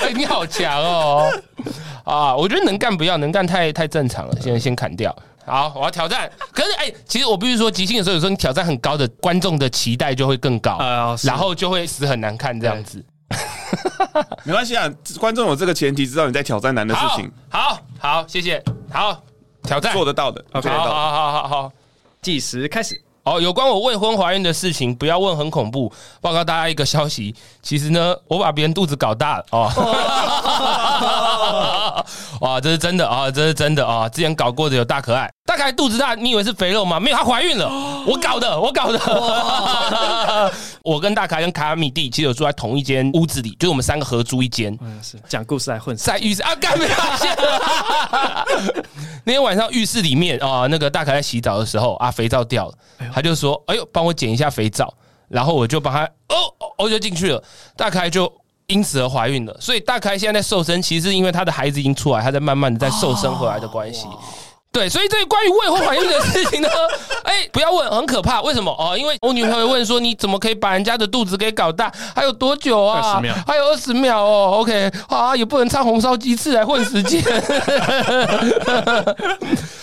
[0.00, 1.30] 哎、欸，你好强哦！
[2.04, 5.14] 啊，我觉得能干不要，能干太太正常了，现在先砍掉。
[5.44, 6.30] 好，我要挑战。
[6.50, 13.04] 可是，哎、欸，其实我必须说，即兴的时候，有时候你挑战很高的，观众的期待就会更高，呃、然后就会死很难看这样子。
[14.44, 17.30] 没关系啊，观众有这个前提，知道你在挑战难的事情。
[17.50, 18.62] 好好，好，谢谢。
[18.90, 19.22] 好，
[19.64, 20.42] 挑战做得到的。
[20.52, 21.72] OK，好好好好好，
[22.22, 22.98] 计时开始。
[23.22, 25.92] 哦，有关我未婚怀孕的事情，不要问，很恐怖。
[26.20, 29.70] 报告大家一个消息，其实呢，我把别人肚子搞大了哦。
[32.40, 34.08] 哇，这是真的啊，这是真的啊！
[34.08, 36.98] 之前搞过的有大可爱，大可爱肚子大，你以为是肥肉吗？
[36.98, 37.68] 没有，她怀孕了，
[38.06, 38.98] 我搞的，我搞的。
[40.82, 44.76] 我跟大可爱跟卡米蒂其实有住在同一间屋子里，就是我们三个合租一间。
[45.02, 47.36] 是讲故事来混，在浴室啊，干没发现？
[49.24, 52.74] 那天晚上浴室里面啊，那个大可爱洗澡的时候啊，肥皂掉了。
[53.12, 54.92] 他就说：“哎呦，帮我捡一下肥皂。”
[55.28, 56.36] 然后我就帮他哦，
[56.78, 57.42] 哦就进去了。
[57.76, 58.30] 大可爱就
[58.70, 59.56] 因此而怀孕了。
[59.60, 64.06] 所以大开现在在瘦身，其实是因为他的孩子已经出来，他在慢慢的在瘦身回来的关系。
[64.72, 66.68] 对，所以这关于未婚怀孕的事情呢，
[67.24, 68.40] 哎，不要问，很可怕。
[68.40, 68.70] 为什么？
[68.78, 71.92] 哦，因为我女朋友问说：“你怎么可以把人家的肚子给搞大？
[72.14, 73.00] 还有多久啊？
[73.00, 74.58] 二十秒，还有二十秒哦。
[74.60, 77.20] ”OK，啊，也不能唱红烧鸡翅来混时间。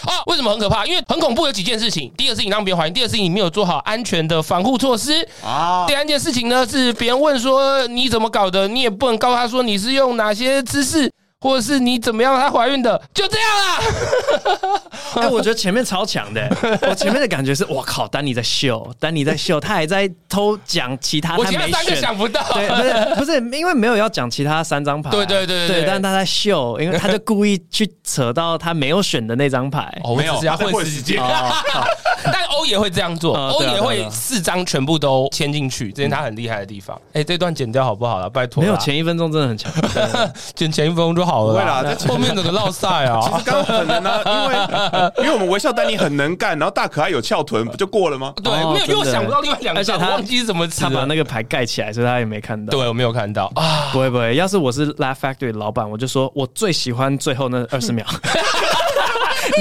[0.05, 0.85] 啊， 为什么很可怕？
[0.85, 2.09] 因为很恐怖，有几件事情。
[2.17, 5.83] 第一个事情让别人怀孕，第二个事情你没有做好安全的防护措施啊。
[5.85, 11.11] 第三件事情呢，是别人问说你怎么搞的，你也不能告诉他说你是用哪些姿势。
[11.39, 12.35] 或者是你怎么样？
[12.39, 14.81] 她怀孕的就这样啦。
[15.21, 16.47] 哎，我觉得前面超强的，
[16.89, 22.67] 我前面的感觉是，我靠，丹尼在秀，丹尼在秀，他还在偷讲其他，我前面三个想不到，对，
[23.15, 31.21] 不是不是，因为没有要讲其他三张牌，对对对对，但是他在秀，因为他就故意去扯到他没有选的那张牌，哦，没有，是要混时间。
[32.33, 36.99] 但欧也会这样做，欧也会四张全部都签进去，这是他很厉害的地方。
[37.13, 38.27] 哎，这段剪掉好不好了？
[38.27, 39.71] 拜托，没有前一分钟真的很强，
[40.55, 41.27] 剪前一分钟就。
[41.27, 43.19] 好了，不会啦，在后面整个绕赛啊。
[43.21, 44.55] 其实刚刚很能啊，因为
[45.27, 48.33] 因为我们微笑丹尼很能干，然后大可爱有翘臀，不就过了吗？
[48.41, 52.71] 对，没有，因为我想不到另外两个，而且他忘记是怎么，他把那个牌盖起来，所以他也没看到。
[52.71, 58.05] 对，我没有看到啊，不会不会，要是我是 Laugh Factory 的老板，我就说我最喜欢最后那二十秒，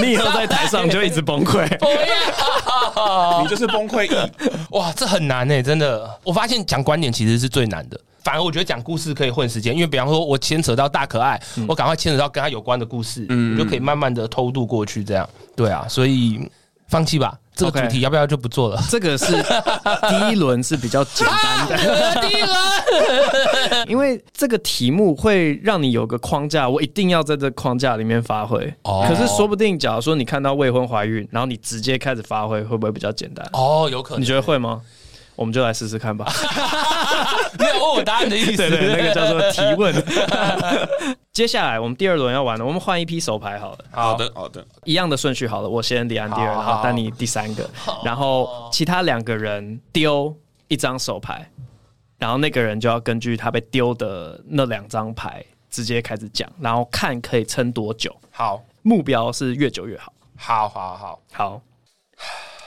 [0.01, 1.67] 你以后在台上就一直崩溃，
[3.43, 4.31] 你就是崩溃一。
[4.77, 6.09] 哇，这很难诶，真的。
[6.23, 8.01] 我发现讲观点其实是最难的。
[8.23, 15.29] 反而我觉得讲故事可以混时间，因为比方说我牵扯到大可爱，嗯、我赶快牵扯到跟他有关的故事，嗯，我就可以慢慢的偷渡过去，这样。
[15.55, 16.51] 对啊，所以
[16.89, 18.81] 放弃吧，这个主题要不要就不做了？
[18.91, 19.33] 这个是
[20.09, 28.73] 第一轮是比较简单的，啊、第一轮，因为这个题目会让你有个框架，我一定要在这框架里面发挥。
[28.83, 33.49] 哦，可是说不定，假如说你看到未婚怀孕，然后你直接开始发挥，会不会比较简单？
[33.55, 34.83] 哦，有可能，你觉得会吗？
[35.37, 36.27] 我们就来试试看吧。
[37.59, 39.95] 没有问我答案的意思，对，对对，那个叫做提问。
[41.33, 43.79] 接下来我们第二轮要玩了，我们换一批手牌好了。
[43.93, 47.69] 好的，好的，一样的顺序好了，我先，李安第二，然后丹尼第三个，
[48.05, 50.35] 然后其他两个人丢
[50.69, 51.51] 一张手牌，
[52.19, 58.15] 然后那个人就要根据他被丢的那两张牌直接开始讲，然后看可以撑多久。
[58.31, 60.13] 好，目标是越久越好。
[60.39, 61.61] 好好好好。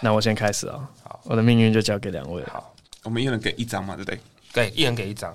[0.02, 0.99] 那我先开始啊，好，
[1.30, 2.44] 我的命运就交给两位。
[2.46, 4.20] 好，我们一人给一张嘛，对不对？
[4.52, 5.32] 对，一人给一张。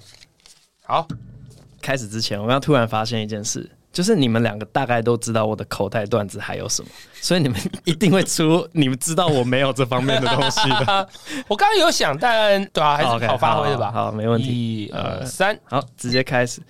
[0.85, 1.07] 好，
[1.81, 6.89] 开始之前，我们要突然发现一件事，就是你们两个大概都知道我的口袋段子还有什么，
[7.21, 11.09] 所以你们一定会出你们知道我没有这方面的东西的。
[11.47, 13.93] 我刚刚有想，但对啊，还是好发挥的吧？
[13.93, 14.49] 好，没问题。
[14.49, 16.61] 一二三，好，直接开始。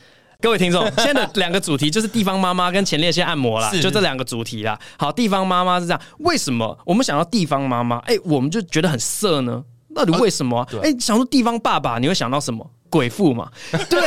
[0.41, 4.79] 各位听众，现在的两个主题就是地方妈妈跟前列腺按摩啦，就这两个主题啦。
[4.99, 9.65] 好，地方妈妈是这样，为什么我们想到地方妈妈，哎，我们就觉得很色呢？
[9.95, 10.67] 到底为什么？
[10.83, 12.69] 哎，想说地方爸爸，你会想到什么？
[12.91, 13.51] 鬼父嘛？
[13.91, 14.01] 对，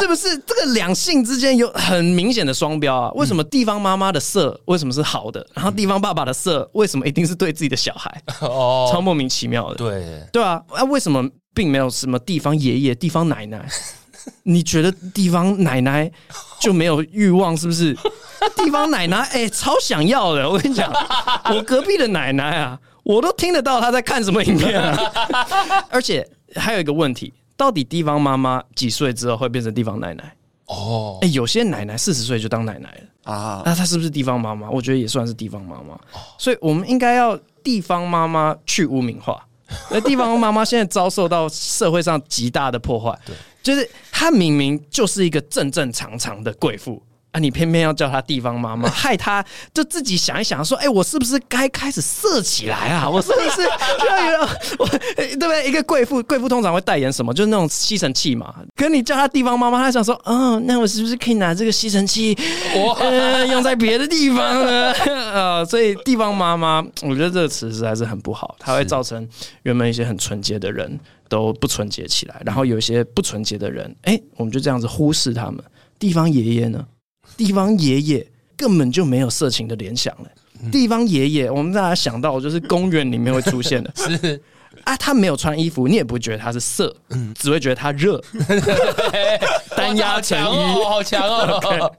[0.00, 3.10] 是不是这个两性之间有很明显的双标啊？
[3.14, 8.22] 为什么地方妈妈的色为什么是好的，然后地方爸爸的色为什么一定是对自己的小孩？
[8.40, 9.74] 哦，超莫名其妙的。
[9.74, 13.66] 对对啊，啊，为什么并没有什么地方爷爷、地方奶奶？
[14.44, 16.10] 你觉得地方奶奶
[16.60, 17.96] 就没有欲望是不是？
[18.56, 20.48] 地方奶奶哎、欸，超想要的。
[20.48, 20.92] 我跟你讲，
[21.54, 24.98] 我隔壁的奶奶啊，我都听得到她在看什么影片啊。
[25.88, 30.36] 而且还有一个问题，到底地方妈妈几岁之后会变成地方奶奶？
[30.66, 34.68] 哦，哎，有些奶奶四十岁就当奶奶了啊，那她是不是地方妈妈？
[34.70, 35.98] 我觉得也算是地方妈妈。
[36.38, 39.44] 所以我们应该要地方妈妈去污名化。
[39.90, 47.02] 那地方妈妈现在遭受到社会上极大的破坏，对，就是她明明就是一个正正常常的贵妇。
[47.32, 47.40] 啊！
[47.40, 53.08] 你偏偏要叫她地方妈妈， 害她就自己想一想，说：“哎、欸，我是不是该开始色起来啊？
[53.08, 53.62] 我是不是
[54.06, 54.48] 要有
[54.78, 55.66] 我对不对？
[55.66, 57.32] 一个贵妇，贵妇通常会代言什么？
[57.32, 58.54] 就是那种吸尘器嘛。
[58.76, 62.36] 可你叫她地方妈妈，她想说：哦，那我是不是可以拿这个吸尘器，
[63.00, 64.92] 呃，用在别的地方呢？
[65.32, 69.26] 啊， 所以地方妈妈，我觉得这个词实在是很不好，它会造成
[69.62, 71.00] 原本一些很纯洁的人
[71.32, 75.64] 都不纯洁起来，然后有一些不纯洁的人，哎、欸，我们就这样子忽视他们。
[75.98, 76.86] 地方爷爷呢？
[77.38, 80.28] 地方爷爷根本就没有色情的联想了。
[80.70, 84.38] 地方爷爷，我们大家想到就是公园里面会出现的， 是
[84.84, 86.94] 啊，他没有穿衣服，你也不会觉得他是色，
[87.34, 88.22] 只会觉得他热。
[89.74, 91.90] 单压成衣，好强哦！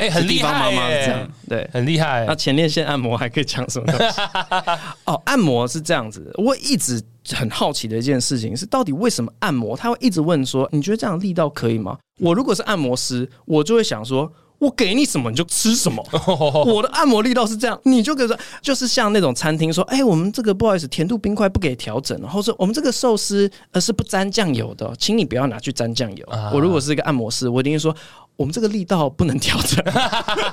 [0.00, 0.72] 哎，很厉害，
[1.04, 2.24] 这样，对，很厉害。
[2.26, 4.20] 那前列腺按摩还可以讲什么东西？
[5.04, 6.32] 哦，按摩是这样子。
[6.38, 7.00] 我一直
[7.32, 11.98] 很好奇的一件事情是，到底为什么按摩他会一直问说，你觉得这样力道可以吗？
[12.18, 14.32] 我如果是按摩师，我就会想说。
[14.60, 16.06] 我给你什么你就吃什么，
[16.68, 26.28] 我的按摩力道是这样，你就给说，就是像那种餐厅说，哎，我们这个不好意思，甜度冰块不给调整，然后说我们这个寿司呃是不沾酱油的，请你不要拿去沾酱油。
[26.52, 27.96] 我如果是一个按摩师，我一定会说，
[28.40, 29.84] 我们这个力道不能调整，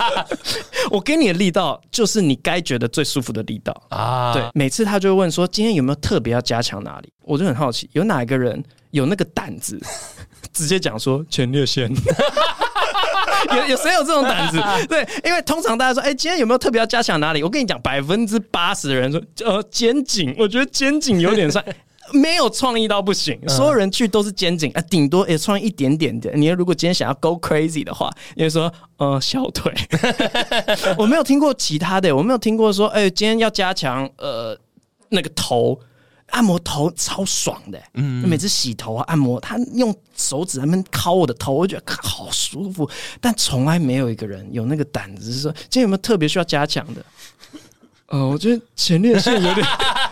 [0.92, 4.34] 我给你的力道就是你该觉得最舒服的力道啊。
[4.34, 7.10] 对，每次他就会问说，今天有没有特别要加强哪里？
[7.24, 9.82] 我就很好奇，有哪一个人有那个胆子
[10.52, 11.90] 直接讲说前列腺？
[13.56, 14.62] 有有谁有这种胆子？
[14.90, 17.42] 对，因为通常大家说，哎、欸，今天有没有特别要加强哪里？
[17.42, 21.64] 我跟你讲，百分之八十的人说，呃，肩颈，我觉得肩颈有点帅，
[22.14, 23.40] 没有创意到不行。
[23.48, 26.32] 所有人去都是肩颈，啊，顶多也创意一点点的。
[26.34, 29.74] 你如果今天想要 go crazy 的话，你就说，呃，小腿。
[30.98, 34.58] 我没有听过其他的，我没有听过说，哎、欸，今天要加强，呃，
[35.10, 35.80] 那个头。
[36.32, 42.90] 按摩头超爽的，嗯，每次洗头啊，按摩，他用手指在那边敲我的头，我觉得好舒服。
[43.22, 47.06] 但从来没有一个人有那个胆子，是说今天有没有特别需要加强的？
[48.12, 49.66] 呃，我觉得前列腺有点，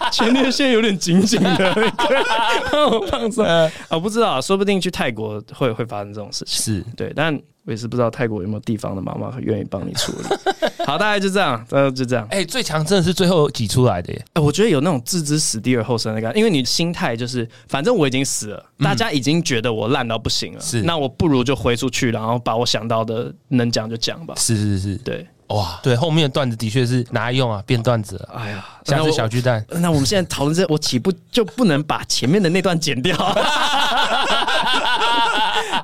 [0.11, 1.93] 前列腺有点紧紧的，
[2.71, 3.45] 让我放松。
[3.45, 6.75] 啊，我不知道，说不定去泰国会会发生这种事情。
[6.75, 7.39] 是对，但。
[7.67, 10.23] 我也是不知道泰国有没有地方的妈妈愿意帮你处理。
[10.85, 12.23] 好，大概就这样，大概就这样。
[12.29, 14.19] 哎、欸，最强真的是最后挤出来的耶！
[14.27, 24.35] 哎、欸，我觉得有那种置之死地而后生的感觉，因为你心态就是，反正我已经死了，大家已经觉得我烂到不行了，是、嗯，那我不如就挥出去，然后把我想到的能讲就讲吧。
[24.37, 28.29] 是是是，对，哇，对，后面的段子的确是拿来用啊，变段子了。
[28.35, 29.63] 哎呀，像是小巨蛋。
[29.69, 33.15] 那我们现在讨论这，我岂不就不能把前面的那段剪掉？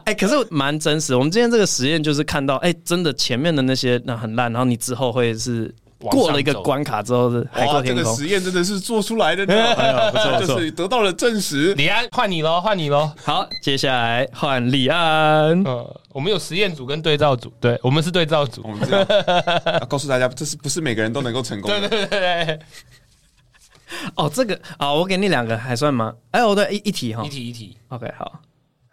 [0.03, 1.15] 哎、欸，可是蛮真实。
[1.15, 5.73] 我们今天这个实验就是看到，哎、欸，真的前面的那些那很烂，然后你之后会是
[6.09, 8.03] 过了一个关卡之后是海阔天空。
[8.03, 11.73] 这个实验真的是做出来的呢，不错 不错，就是得到了证实。
[11.75, 13.11] 李安，换你喽，换你喽。
[13.23, 15.63] 好，接下来换李安。
[15.63, 18.61] 呃，我们有实验组跟对照组，对，我们是对照组。
[18.63, 19.05] 我们这样
[19.65, 21.79] 要告诉大家，这是不是每个人都能够成功的？
[21.89, 22.59] 对对对对。
[24.15, 26.13] 哦，这个啊，我给你两个还算吗？
[26.31, 27.77] 哎、欸，我对一一题哈，一题一题。
[27.89, 28.39] OK，好，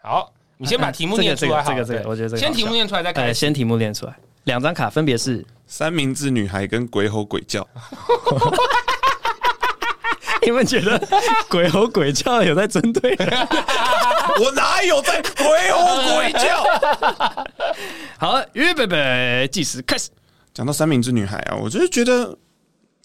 [0.02, 0.32] 好。
[0.60, 3.32] 你先把题目念出来，这个这个，我觉得这个先题目念出来再看。
[3.32, 4.18] 先题目念出来，
[4.48, 7.68] 两张卡分别是三明治女孩跟鬼吼鬼叫。
[10.40, 10.98] 你们觉得
[11.50, 13.12] 鬼吼鬼叫有在针对？
[14.40, 16.64] 我哪有在鬼吼鬼叫？
[18.18, 20.08] 好，预备备，计时开始。
[20.54, 22.34] 讲到三明治女孩啊，我就是觉得，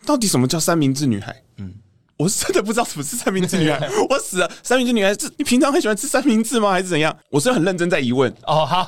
[0.05, 1.35] 到底什么叫三明治女孩？
[1.57, 1.73] 嗯。
[2.15, 4.49] 我是真的不知道什么是三明治女孩， 我死了！
[4.61, 6.71] 三明治女孩是你平常很喜欢吃三明治吗？
[6.71, 7.13] 还是怎样？
[7.29, 8.65] 我是很认真在疑问哦。
[8.65, 8.85] 好，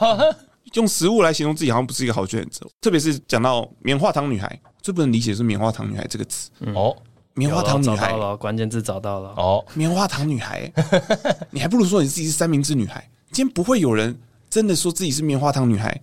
[0.73, 6.95] 用食物来形容自己好像不是一个好选择，特别是讲到棉花糖女孩，最不能理解是棉花糖女孩这个词哦。
[7.33, 9.65] 棉花糖女孩，找到了关键字，找到了哦。
[9.73, 10.71] 棉花糖女孩，
[11.51, 13.09] 你还不如说你自己是三明治女孩。
[13.31, 14.17] 今天不会有人
[14.49, 16.01] 真的说自己是棉花糖女孩，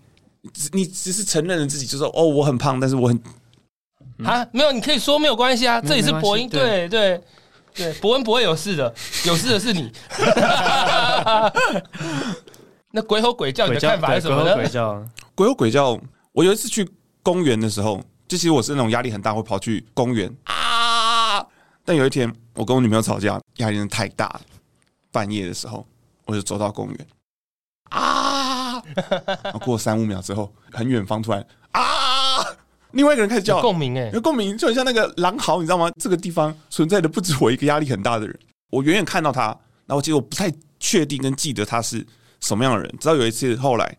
[0.72, 3.18] 你只是承认了自己，就说哦，我很胖，但是我很。
[4.25, 7.18] 啊，没有，你可以说没有关系啊，这里是博音，对对
[7.75, 8.94] 对，博恩不会有事的，
[9.25, 9.90] 有事的是你。
[12.93, 14.55] 那鬼吼鬼叫你的看法是什么呢？
[14.55, 16.01] 鬼吼鬼叫，鬼吼鬼叫。
[16.33, 16.89] 我有一次去
[17.23, 17.97] 公园的时候，
[18.29, 21.45] 就其实我是那种压力很大，会跑去公园啊。
[21.85, 24.41] 但有一天，我跟我女朋友吵架，压力真的太大了。
[25.11, 25.87] 半夜的时候，
[26.27, 27.07] 我就走到公园
[27.91, 28.83] 啊，
[29.43, 31.83] 然后过三五秒之后，很远方突然啊，
[32.93, 35.91] 另外一个人开始叫，共鸣哎，有共鸣，就很像那个狼嚎，你知道吗？
[36.01, 38.39] 这个地方存在的不止我一个压力很大的人。
[38.71, 39.49] 我远远看到他，
[39.87, 40.51] 然后其实我不太
[40.81, 42.07] 确定跟记得他是
[42.43, 42.95] 什么样的人。
[43.01, 43.97] 直到有一次后来。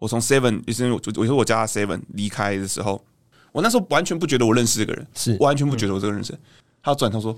[0.00, 3.04] 我从 Seven，就是我我说我家 Seven 离开的时候，
[3.50, 6.32] 我那时候完全不觉得我认识这个人，是完全不觉得我这个人是。
[6.34, 6.38] 嗯、
[6.84, 7.36] 他转头说：“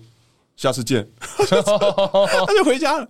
[0.58, 1.08] 下次见。
[1.48, 3.08] ”他就回家了。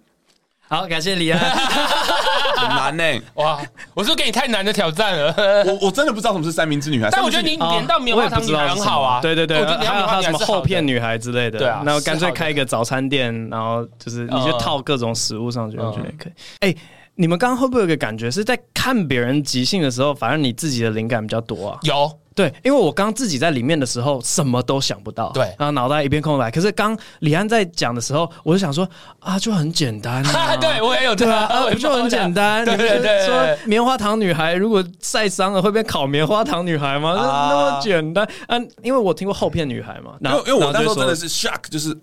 [0.68, 1.40] 好，感谢李安。
[1.40, 3.60] 很难呢、欸，哇！
[3.92, 5.34] 我说给你太难的挑战了。
[5.66, 9.20] 我我真的不知道什么是三明治女孩，但我觉得你连到棉花糖女孩很好啊。
[9.20, 11.58] 对对对，还有还有什么厚片女孩之类的。
[11.58, 16.32] 对啊，然后干脆开一个早餐店，然后就是你就套各种食物上去，我觉得也可以。
[16.60, 16.76] 哎。
[17.20, 21.78] 你们刚刚会不会有个感觉，是在看别人即兴的时候，反而你自己的灵感比较多啊？
[21.82, 26.50] 有，对，因为我刚自己在里面的时候，什么都想不到，对，然后脑袋一片空白。
[26.50, 32.64] 可是刚李安在讲的时候，我就想说啊，就很简单啊， 对我也有对啊，我 就很简单。
[32.64, 37.12] 对对对，说棉花糖女孩如果晒伤了，会变烤棉花糖女孩吗？
[37.14, 38.56] 那么简单啊？
[38.82, 41.94] 因为我听过后片女孩嘛，因为因为我那时候真的是 shock，就是。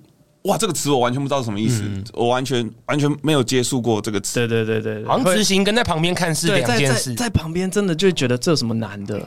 [0.43, 4.36] 哇，这个词我完全不知道是什么意思，嗯、我完全完全没有接触过这个词。
[4.36, 7.13] 对对对对，好像执行跟在旁边看是两件事。
[7.13, 9.21] 在，在，在旁边真的就觉得这有什么难的？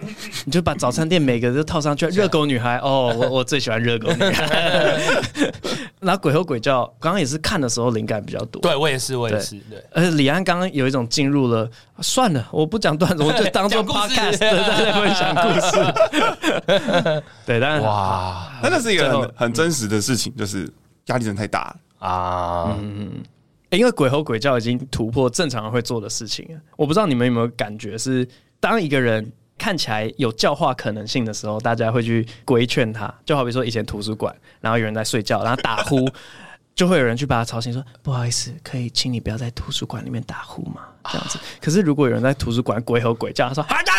[0.46, 4.98] 你就把早餐店每个都套上去， 热狗女孩哦，我我最喜欢热狗女孩。
[6.00, 8.62] 然后鬼吼鬼叫，刚刚也是看的时候灵感比较多。
[8.62, 9.56] 对我也是，我也是。
[9.68, 11.68] 对，而且李安刚刚有一种进入了，
[12.00, 17.22] 算了，我不讲段子，我就 当做 podcast 在分享故事。
[17.44, 20.66] 对，但是哇，那那是一个很很真实的事情，就是。
[21.10, 22.76] 压力真的太大了啊！
[22.80, 23.22] 嗯，
[23.70, 26.60] 因为鬼吼鬼叫已经突破正常人会做的事情了。
[26.76, 28.26] 我不知道你们有没有感觉，是
[28.58, 33.12] 当一个人看起来有教化可能性的时候，大家会去规劝他。
[33.26, 36.08] 就好比说以前图书馆，然后有人在睡觉，然后打呼，
[36.74, 41.38] 就会有人去把他吵醒，说：“不好意思，可以请你不要在图书馆里面打呼吗？”这样子。
[41.60, 43.90] 可是如果有人在图书馆鬼吼鬼叫，他说：“好的。”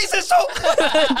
[0.00, 0.34] 记得历史书，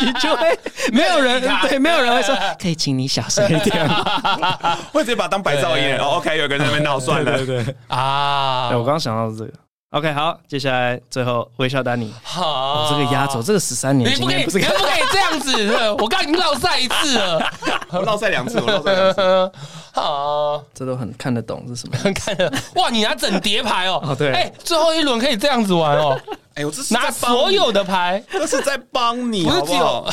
[0.00, 0.58] 你就会
[0.92, 3.88] 没有人对，没有人会说，可以请你小声一点，
[4.92, 5.96] 会直接把它当白噪音。
[5.98, 8.68] OK，有个人在那边闹，算了，对对啊。
[8.70, 9.52] 我刚刚想到这个。
[9.90, 15.90] OK，好，接下来最后微笑丹尼，好，这个压轴，这个十三年，你不可以，不可以这样子。
[15.98, 17.52] 我刚刚已经闹赛一次了，
[18.04, 19.52] 落赛两次，我落赛两次。
[19.92, 21.96] 好，这都很看得懂是什么？
[22.14, 24.00] 看得哇，你拿整叠牌哦。
[24.02, 26.18] 哦，对，哎，最后一轮可以这样子玩哦。
[26.54, 30.10] 哎，我这是拿所有的牌，这是在帮你，好不好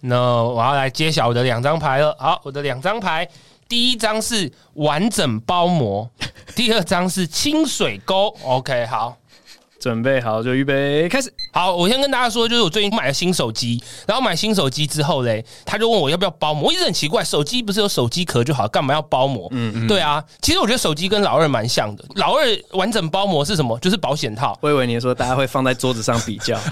[0.00, 2.16] ？No，我要来揭晓我的两张牌了。
[2.18, 3.28] 好，我的两张牌。
[3.68, 6.08] 第一张是完整包膜，
[6.54, 8.34] 第二张是清水沟。
[8.42, 9.14] OK，好，
[9.80, 11.32] 准备好就预备开始。
[11.52, 16.68] 好，我先跟大家说，就是我最近买了新手机，然后买新手机之后嘞，他就问我要不要包膜。
[16.68, 19.48] 我一直很奇怪，手机不是有手机壳就好，干嘛要包膜？
[19.52, 20.22] 嗯嗯，对啊。
[20.42, 22.04] 其实我觉得手机跟老二蛮像的。
[22.16, 23.78] 老二完整包膜是什么？
[23.78, 24.56] 就是保险套。
[24.60, 26.58] 我以为你说大家会放在桌子上比较。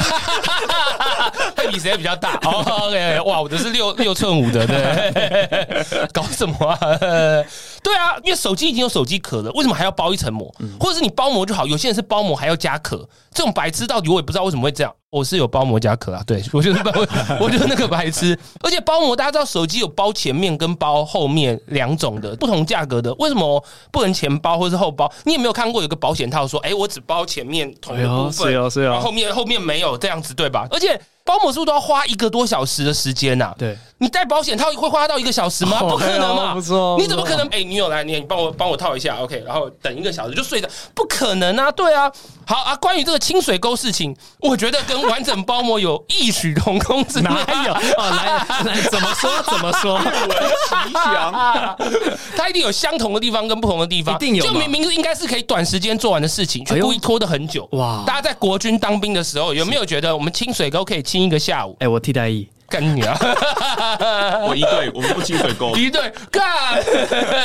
[1.57, 2.35] 会比谁比较大？
[2.45, 6.79] OK，哇，我的是六六寸五的，对， 搞什么啊？
[7.87, 10.53] 对啊，因为手机已经有手机壳了，为什么还要包一层膜？
[10.81, 11.64] 或者是你包膜就好？
[11.68, 14.92] 有些人是包膜还要加壳，这种白痴到底我也不知道为什么会这样。
[15.09, 16.90] 我是有包膜加壳啊，对，我就是包，
[17.40, 18.37] 我就是那个白痴。
[18.61, 25.09] 而且包膜大家知道，手机有包前面跟包后面两种的不同价格的，为什么不能前包或是后包？
[25.25, 30.66] 你有没有看过有个保险套说，哎，我只包前面同一部分，然后后面后面没有这样子，对吧？
[30.72, 31.01] 而且。
[31.27, 33.53] 包膜是不是都要花一个多小时的时间呐？
[33.59, 35.81] 对，你戴保险套会花到一个小时吗？
[35.85, 36.55] 不可能嘛！
[36.99, 37.47] 你怎么可能？
[37.49, 41.71] 哎，女友来，你你帮我帮我套一下，OK，然后等一个小时就睡着，不可能啊！
[41.73, 42.11] 对啊，
[42.47, 42.77] 好啊。
[42.77, 47.33] 关于这个清水沟事情，我觉得跟完整包膜有异曲同工之妙。
[47.33, 47.75] 哪有？
[47.75, 49.31] 来来，怎么说？
[49.51, 49.99] 怎么说？
[49.99, 51.77] 奇想，
[52.37, 54.45] 它一定有相同的地方跟不同的地方，一定有。
[54.45, 57.69] 就明明应该是可以短时间做完的事情，却故意拖得很久。
[57.73, 58.05] 哇！
[58.07, 61.77] 大家在国军当兵的时候，有没有觉得我们清水沟可以清一个下午？
[61.81, 62.49] 哎，我替代役。
[62.69, 63.17] 干你啊！
[64.49, 65.71] 我一队，我们不清水沟。
[65.79, 66.45] 一队干。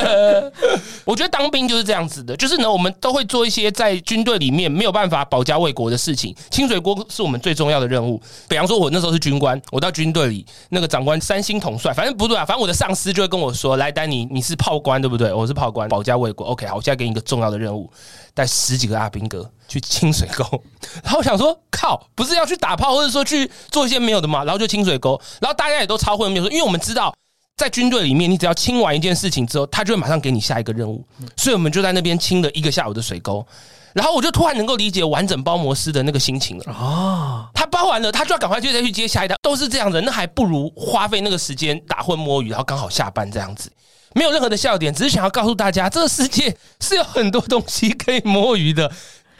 [1.06, 6.36] 我觉得当兵就是这样子的，就是呢，我们都会做一些在军队里面没有办法保家卫国的事情。
[6.50, 8.20] 清水沟是我们最重要的任务。
[8.50, 15.32] 比方说，我那时候是军官，我到军队里，那个长官三星统帅，反正不对啊，反正我的上司就会跟我说：“来，丹尼，你是炮官对不对？
[15.32, 16.48] 我是炮官，保家卫国。
[16.48, 17.88] OK，好，我现在给你一个重要的任务，
[18.34, 20.44] 带十几个阿兵哥。”去清水沟，
[21.02, 27.16] 然后我想说，靠，不是要去打炮，或者说去做一些没有的嘛，然后就清水沟，然后大家也都超会没有说，因为我们知道
[27.56, 31.06] 在军队里面，你只要清完一件事情之后，他就会马上给你下一个任务。
[31.38, 33.46] 所以我们就在那边清了一个下午的水沟，
[33.94, 36.74] 然后我就突然能够理解完整包摩斯的那个心情了。
[36.74, 43.72] 啊，他包完了，他就要赶快就再去接下一单，都是这样的，那还不如花费那个时间打混摸鱼，然后刚好下班这样子，
[44.16, 48.92] 没有任何的笑点，只是想要告诉大家，这个世界是有很多东西可以摸鱼的。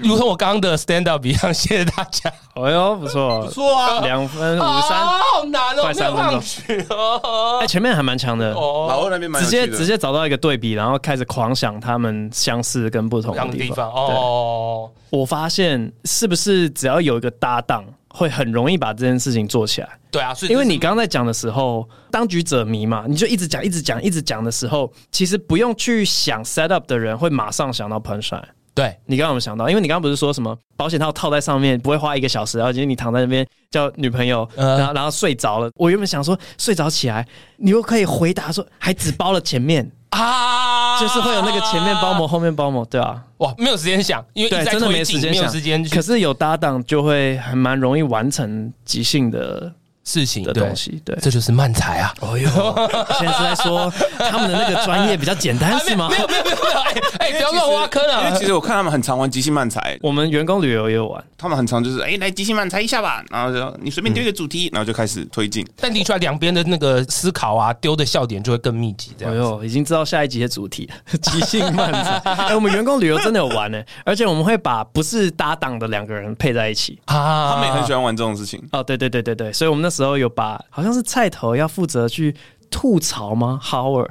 [0.04, 2.32] 如同我刚刚的 stand up 一样，谢谢大家。
[2.54, 7.60] 哎呦，不错，不错啊，两分五十三，好难哦，快三分钟。
[7.60, 13.89] 哎，前面还蛮强的，老二那边蛮直接直接找到一个对比，然后开始狂想他们相似跟不同的地方。
[13.91, 19.89] 哦，我发现是不是只要有一个搭档，会很容易把这件事情做起来？
[20.12, 28.43] 对啊，因为你刚刚在讲的时候，当局者迷嘛，你就一直讲，一直讲，一直讲的时候，其实不用去想 set up 的人会马上想到 punchline。
[28.74, 29.69] 对，你刚刚有想到？
[29.69, 35.69] 因为你刚刚不是说什么保险套套在上面不会花一个小时，然后今天你躺在那边叫女朋友，然后然后睡着了。
[35.76, 45.84] 我原本想说睡着起来，你又可以回答说还只包了前面啊，就是会有那个前面包膜后面包膜，对啊，哇，没有时间想，因为对，真的没时间想，没有时间。
[45.89, 49.72] 可是有搭档就会还蛮容易完成即兴的。
[50.04, 52.14] 事情的东西，对，这就是慢才啊！
[52.22, 52.49] 哦呦，
[53.20, 56.10] 现在是在说他们的那个专业比较简单是吗？
[56.10, 56.80] 没有没有没有没有，
[57.20, 58.26] 哎，不要乱挖坑啊！
[58.28, 65.66] 因为其实我看他们很常玩即兴慢才，我们员工旅游也有玩，他们很常就是哎来即兴慢才一下吧，然后就你随便丢一个主题，然后就开始推进。
[65.78, 69.12] 但提出来两边的那个思考啊，丢的笑点就会更密集。
[69.18, 70.89] 这样，哎呦，已经知道下一集的主题，
[71.22, 72.18] 即兴慢才。
[72.47, 78.60] 哎，我们员工旅游真的有玩呢，而且我们会把不是搭档的两个人配在一起啊，他们也很喜欢玩这种事情。
[78.72, 80.60] 哦，对对对对对，所以我们那时候有把。
[80.72, 82.36] 好像是菜头要负责去
[82.72, 84.10] 吐槽吗？Howard，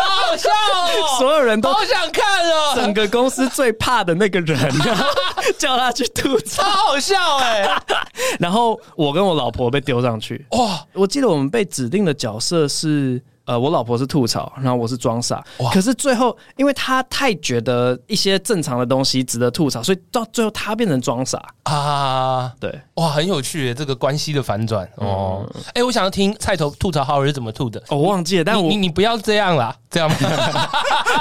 [0.00, 1.18] 好好笑哦！
[1.18, 2.72] 所有人都好想看哦。
[2.76, 4.58] 整个公司最怕的那个人，
[5.58, 7.68] 叫他去吐槽，超好笑哎。
[8.38, 10.46] 然后我跟我老婆被丢上去。
[10.52, 10.86] 哇！
[10.94, 13.20] 我记得我们被指定的角色是。
[13.44, 15.42] 呃，我老婆是吐槽，然后我是装傻。
[15.72, 22.52] 可是最后，因为他太觉得一些正常的东西值得吐槽，所以到最后他变成装傻啊。
[22.60, 25.44] 对，哇，很有趣，这个关系的反转哦。
[25.48, 27.82] 哎、嗯欸，我想要听菜头吐槽浩尔是怎么吐的。
[27.88, 30.08] 哦，我忘记了，但我你你不要这样啦，这样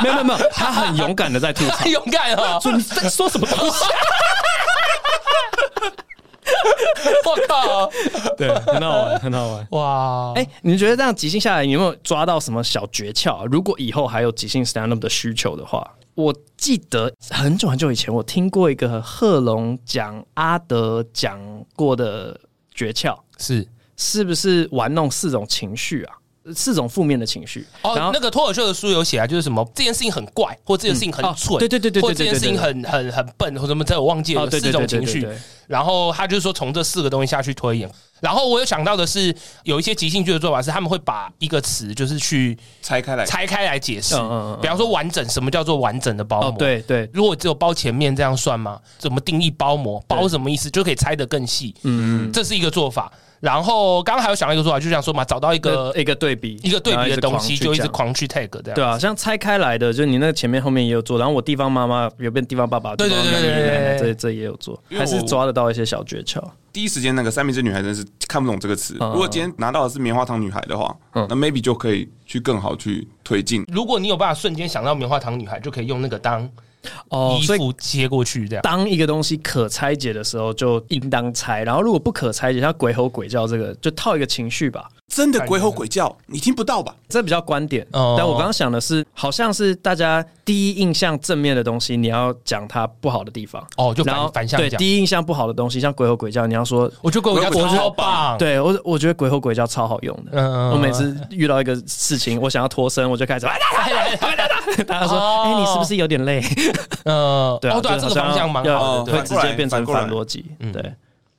[0.02, 2.60] 没有没有没有，他很勇敢的在吐槽， 勇敢啊！
[2.60, 3.86] 说你在说什么东西？
[7.26, 7.92] 我靠！
[8.38, 9.68] 对，很好玩，很好玩。
[9.72, 10.34] 哇！
[10.36, 13.36] 哎，你觉得这样即兴下来，你有没有抓到什么小诀窍？
[13.38, 15.86] 啊如果以后还有即兴 stand up 的需求的话，
[16.16, 21.40] 我记得很久很久以前，我听过一个贺龙讲阿德讲
[21.76, 22.40] 过的
[22.74, 26.16] 诀窍，是是不是玩弄四种情绪啊？
[26.56, 27.66] 四种负面的情绪。
[27.82, 34.50] 哦，然后那个脱口秀的书有写啊，就是什么这件事情很怪，或这件事情很蠢，对对对对，或这件事情很很很笨，或什么，这我忘记了。
[34.50, 35.28] 四种情绪。
[35.68, 37.90] 然后他就是说从这四个东西下去推演。
[38.20, 39.34] 然后我有想到的是，
[39.64, 44.16] 有一些即兴剧的做法是他们会把一个词就是去拆开来拆开来解释。
[44.62, 46.52] 比方说完整，什么叫做完整的包膜？
[46.60, 47.10] 对对。
[47.14, 48.80] 如果只有包前面这样算吗？
[49.00, 50.04] 怎么定义包膜？
[50.08, 50.70] 包什么意思？
[50.70, 51.74] 就可以拆得更细。
[51.84, 53.12] 嗯嗯，这是一个做法。
[53.42, 58.76] 然后刚刚还有想到一个说法，就这样说嘛，找到一个一个对比，一个对比的东西，就一直狂去 tag 这样。
[58.76, 66.40] 对啊，像拆开来的，就你那个前面后面也有做，然后我地方妈妈有变地方爸爸，对对对对对，这这也有做，还是抓得到一些小诀窍。
[66.72, 73.66] 第一时间那个三明治女孩真是看不懂这个词，如果今天拿到的是棉花糖女孩的话，那 maybe 就可以去更好去推进。
[73.68, 76.48] 如果你有办法瞬间想到棉花糖女孩，就可以用那个当。
[77.10, 78.62] 哦，衣服接过去这样。
[78.62, 81.64] 当一个东西可拆解的时候，就应当拆。
[81.64, 84.90] 然后如果不可拆解，像鬼吼鬼叫这个，就套一个情绪吧。
[85.12, 86.96] 真的鬼吼鬼叫，你听不到吧？
[87.10, 87.86] 这比较观点。
[87.92, 93.62] 哦、但我刚刚想的是，好像是大家第一印象正面的东西，你要讲它不好的地方。
[93.76, 94.70] 哦，就反然后反向讲。
[94.70, 98.38] 对，第一印象不好的东西，像鬼吼鬼叫，你要说，我觉得鬼吼鬼叫超棒。
[98.38, 100.32] 对我，我觉得鬼吼鬼叫超好用的。
[100.32, 106.42] 嗯，我每次遇到一个事情，我想要脱身，我就开始，大家说，哎，你是不是有点累？
[107.04, 110.46] 嗯，对啊，这个方向蛮好的，会直接变成反逻辑。
[110.62, 110.94] 嗯，对，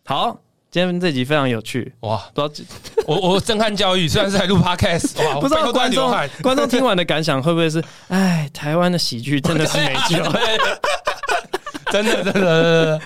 [0.05, 0.37] 好。
[0.73, 2.17] 今天这集非常有趣哇！
[2.33, 2.75] 不知道
[3.07, 5.39] 我我震撼教育，虽然是在录 podcast， 哇！
[5.39, 6.11] 不知道观众
[6.41, 7.85] 观众听完的感想会不会是？
[8.09, 10.17] 哎，台湾的喜剧真的是没救，
[11.93, 12.99] 真的真的，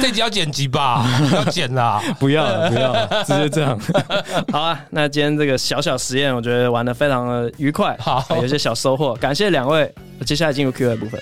[0.00, 1.04] 这集要剪辑吧？
[1.34, 2.00] 要剪啦！
[2.20, 3.76] 不要了不要了，直接这样。
[4.52, 9.12] 好啊，那今天这个小小实验，我觉得玩的非常的愉快，好，有些小收获。
[9.16, 9.92] 感谢两位，
[10.24, 11.20] 接下来进入 Q&A 部分。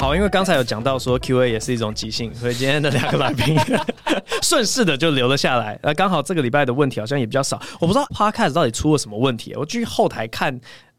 [0.00, 3.54] 好，因为刚才有讲到说 Q A 也是一种即兴，所以今天的两个来宾
[4.40, 5.78] 顺势的就留了下来。
[5.82, 9.52] 呃，刚好这个礼拜的问题好像也比较少，我不知道 Podcast 到底出了什么问题。
[9.56, 10.58] 我去后台看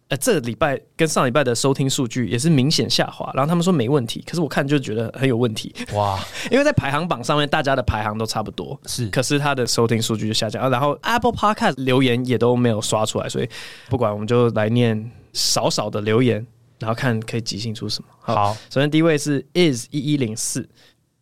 [0.09, 5.73] 呃，这个礼拜跟上礼拜的收听数据也是明显下滑，然后他们说没问题，可是我看就觉得很有问题。
[5.93, 6.19] 哇，
[6.51, 13.49] 因为在排行榜上面大家的排行都差不多，是，可是他的收听数据就下降，然后 Apple Podcast 留言也都没有刷出来，所以
[13.89, 16.45] 不管我们就来念少少的留言，
[16.81, 18.09] 然后看可以即兴出什么。
[18.19, 20.67] 好，好首先第一位是 is 一一零四，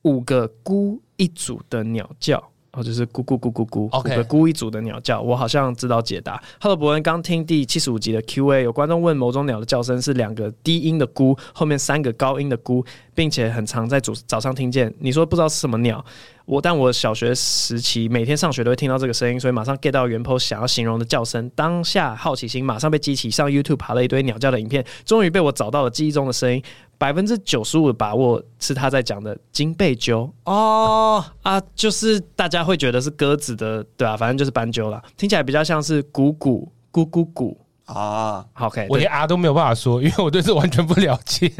[0.03, 2.43] 五个咕一组的鸟叫。
[2.71, 4.13] 哦，就是咕咕咕咕咕，Okay.
[4.13, 6.39] 五个咕一组的鸟叫，我好像知道解答。
[6.61, 12.85] Hello，伯恩，刚听第七十五集的 Q&A，有观众问某种鸟的叫声是两个低音的咕，后面三个高音的咕，
[13.19, 14.93] 并且很常在早早上听见。
[14.97, 16.01] 你说不知道是什么鸟？
[16.45, 21.49] 我但我小学时期每天上学都会听到这个声音，所以马上 get 到原 po 想要形容的叫声。
[21.49, 26.63] 当下好奇心马上被激起，上 YouTube 爬了一堆鸟叫的影片，终于被我找到了记忆中的声音。
[26.97, 37.53] 百分之九十五的把握是他在讲的金背鸠哦啊，就是大家会觉得是鸽子的，对啊，反正就是斑鸠啦，听起来比较像是咕咕咕咕咕
[37.83, 38.45] 啊。
[38.53, 41.51] OK，我连啊都没有办法说，因为我对这完全不了解。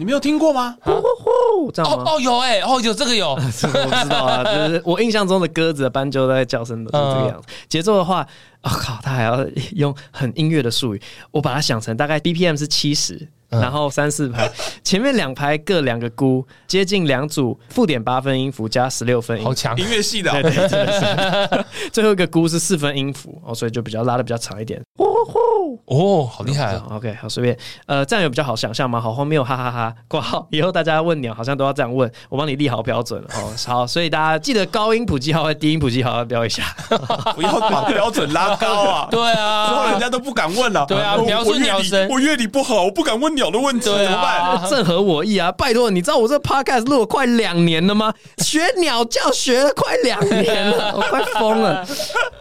[0.00, 0.78] 你没有听过吗？
[0.80, 2.04] 呼呼呼，这样吗？
[2.06, 7.46] 哦哦有哎、欸，哦有这个有， 我知道啊， 就是我印象中的鸽子的斑鸠在叫声都是这个样子。
[7.68, 8.26] 节、嗯、奏的话，
[8.62, 9.46] 我、哦、靠，他还要
[9.76, 13.28] 用很音乐的术语，我把它想成大概 BPM 是七十。
[13.50, 14.50] 然后三四排，
[14.84, 21.64] 前面两排各两个姑，接近两组负点八分音符加十六分音符，好强，音乐系的，对对。
[21.92, 24.80] 最后一个姑是四分音符哦，所以就比较拉的比较长一点。
[24.96, 27.56] 呼呼哦，好厉害啊！OK，好随便。
[27.86, 29.00] 呃，这样有比较好想象吗？
[29.00, 29.94] 好荒谬，哈哈哈！
[30.08, 33.52] 挂号，以后大家问鸟好像都要这样问，我帮你立好标准哦。
[33.66, 36.64] 好，所以大家记得高音谱记号和低音谱记号要标一下，
[37.34, 39.08] 不要把标准拉高啊！
[39.10, 40.84] 对啊，之后人家都不敢问了。
[40.86, 44.70] 对啊，描述鸟声，我乐理不好，我不敢问鸟的问题，怎么办？
[44.70, 45.50] 正合我意啊！
[45.50, 48.12] 拜托，你知道我这 podcast 录了快两年了吗？
[48.44, 51.86] 学鸟叫学了快两年了， 我快疯了。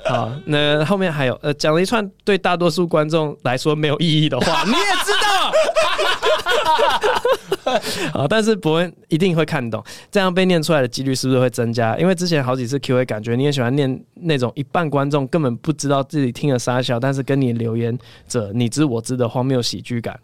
[0.06, 5.52] 好，那后面还有呃，讲了一串对大多数观众来说没有意义的话， 你也知道。
[8.14, 11.96] 好，但是伯恩一定会看懂，这样被念出来的几率是不是会增加？
[11.98, 17.98] 因为之前好几次 Q&A，感觉你也喜欢念那种一半观众根本不知道自己听了啥笑，但是跟你留言
[18.28, 20.20] 者你知我知的荒谬喜剧感。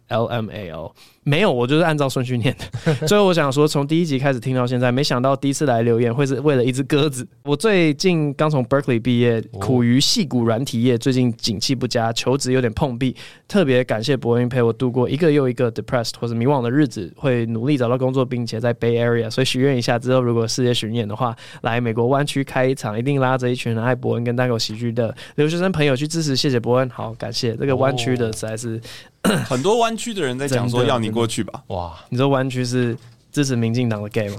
[0.66, 0.95] fail
[1.28, 2.93] 没有，我就是按照顺序念的。
[3.07, 7.28] 所以我想说，从第一集开始听到现在，没想到第一次来留言会是为了一只鸽子。
[7.43, 13.15] 我最近刚从 Berkeley 毕业，苦于戏骨软体业最近景气不佳，求职有点碰壁。
[13.47, 19.28] 特别感谢伯恩陪我度过一个又一个 depressed 或者迷惘的日子，会努力找到工作，并且在 Bay Area。
[19.28, 26.36] 所以许愿一下，之后如果世界巡演的话，来美国湾区开一场，一定拉着一群爱伯恩跟单口喜剧的留学生朋友去支持。
[26.36, 28.80] 谢谢伯恩，好，感谢这个湾区的实在是。
[29.49, 31.63] 很多湾区的人在讲说要你过去吧？
[31.68, 31.93] 哇！
[32.09, 32.97] 你说湾区是
[33.32, 34.36] 支持民进党的 gay 吗？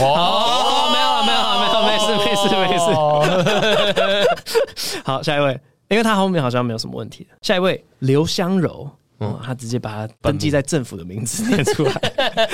[0.00, 2.84] 哦，没有了，没有了，没有，没事，没事，没事。
[5.04, 7.26] 好，下一位，因为他后面好像没有什么问题。
[7.40, 8.90] 下一位，刘香柔，
[9.20, 11.94] 嗯，他直接把他登记在政府的名字念出来。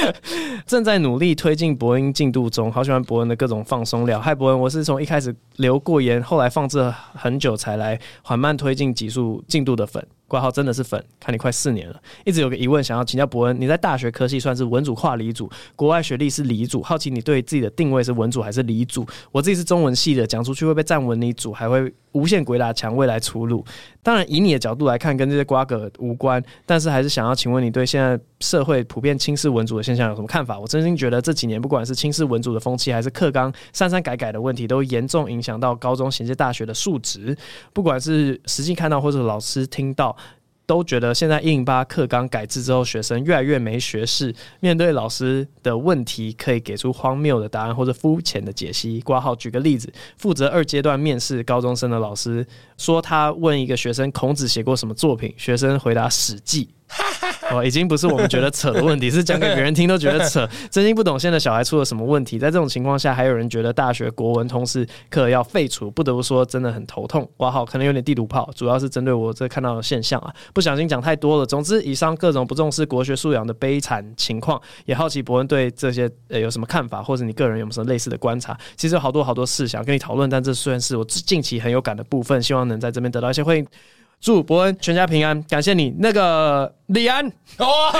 [0.66, 4.20] 正在努力推进伯恩进度中，好喜欢伯恩的各种放松料。
[4.20, 10.06] 嗨，伯恩，我是从一开始留过言，后来放置了很久才来缓慢推进集数进度的粉。
[10.30, 19.04] 挂号真的是粉，看你快四年了，一直有个疑问想要请教伯恩，你在大学科系算是文组跨理组，国外学历是理组，好奇你对自己的定位是文组还是理组？
[19.32, 23.64] 我自己是中文系的，讲出去会被站文理组，还会无限鬼打墙未来出路。
[24.04, 30.56] 当然，以你的角度来看，跟这些瓜葛无关，但是还是想要请问你对现在社会普遍轻视文组的现象有什么看法？
[30.56, 37.36] 我真心觉得这几年不管是轻视文组的风气，还是课纲删删改改的问题，都严重影响到高中衔接大学的素质。
[37.72, 40.16] 不管是实际看到或者老师听到。
[40.70, 49.00] 都觉得现在一零八课纲改制之后，学生越来越没学识，面对老师的问题，可以给出荒谬的答案或者肤浅的解析。
[49.00, 52.46] 挂号，举个例子，负责二阶段面试高中生的老师
[52.78, 56.66] 说，他问一个学生孔子写过什么作品，学生回答《史记》。
[57.50, 60.48] 哦，已经不是我们觉得扯的问题，是讲给别人听都觉得扯。
[60.70, 67.28] 真心不懂现在小孩出了什么问题，在这种情况下，还有人觉得大学国文通识课要废除，不得不说真的很头痛。
[67.38, 71.46] 哇，好，可能有点地图炮，主要是针对我这看到的现象啊，不小心讲太多了。
[71.46, 78.56] 总之，以上各种不重视国学素养的悲惨情况，也好奇伯恩对这些呃有什么看法，或者你个人有什么类似的观察？
[78.76, 83.66] 其实有好多好多事想跟你讨论，但这虽然是我近期很有感的部分，希望能在这边得到一些回应。
[84.20, 85.94] 祝伯恩全家平安，感谢你。
[85.98, 87.90] 那个李安，哦、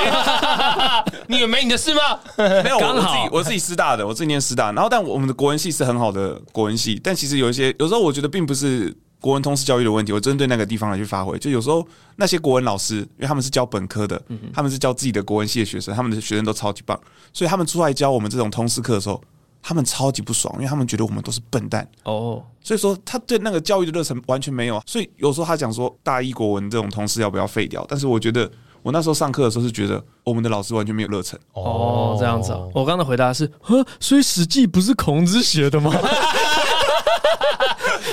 [1.28, 2.20] 你以为没你的事吗？
[2.62, 4.70] 没有，刚好我自己师大的，我自己念师大。
[4.72, 11.38] 然后，但我们的国文系是很好的国文系，但其实有一些，有时候我觉得并不是国文通识教育的问题，我针对那个地方来去发挥。
[11.38, 14.20] 就有时候那些国文老师，因为他们是教本科的，
[14.52, 17.00] 他们是教自己的国文系的学生，他们的学生都超级棒，
[17.32, 19.22] 所以他们出来教我们这种通识课的时候，
[19.62, 22.42] 他们超级不爽，因为他们觉得我们都是笨蛋哦。
[22.62, 24.82] 所以说他对那个教育的热忱完全没有。
[24.86, 27.84] 所以有时候他讲说大一国文这种同事要不要废掉？
[27.88, 28.50] 但是我觉得
[28.82, 31.38] 我那时候上课的时候是觉得我们的老师完全没有热忱。
[31.52, 32.52] 哦，这样子。
[32.74, 35.92] 我刚刚的回答是，呵，所以《史记》不是孔子写的吗？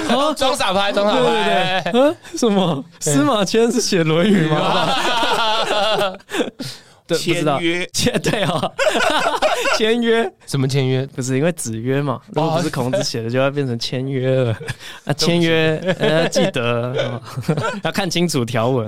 [0.09, 2.83] 啊，装傻牌，装傻牌，对对对，啊，什么？
[2.99, 6.17] 司马迁是写《论语》吗？
[7.08, 8.74] 对，签约签对哦，
[9.78, 11.05] 签约什么签约？
[11.08, 12.20] 不是因为子曰嘛？
[12.34, 14.58] 如果不是孔子写的，就要变成签约了。
[15.05, 17.22] 啊，签约呃，记得
[17.84, 18.88] 要看清楚条文。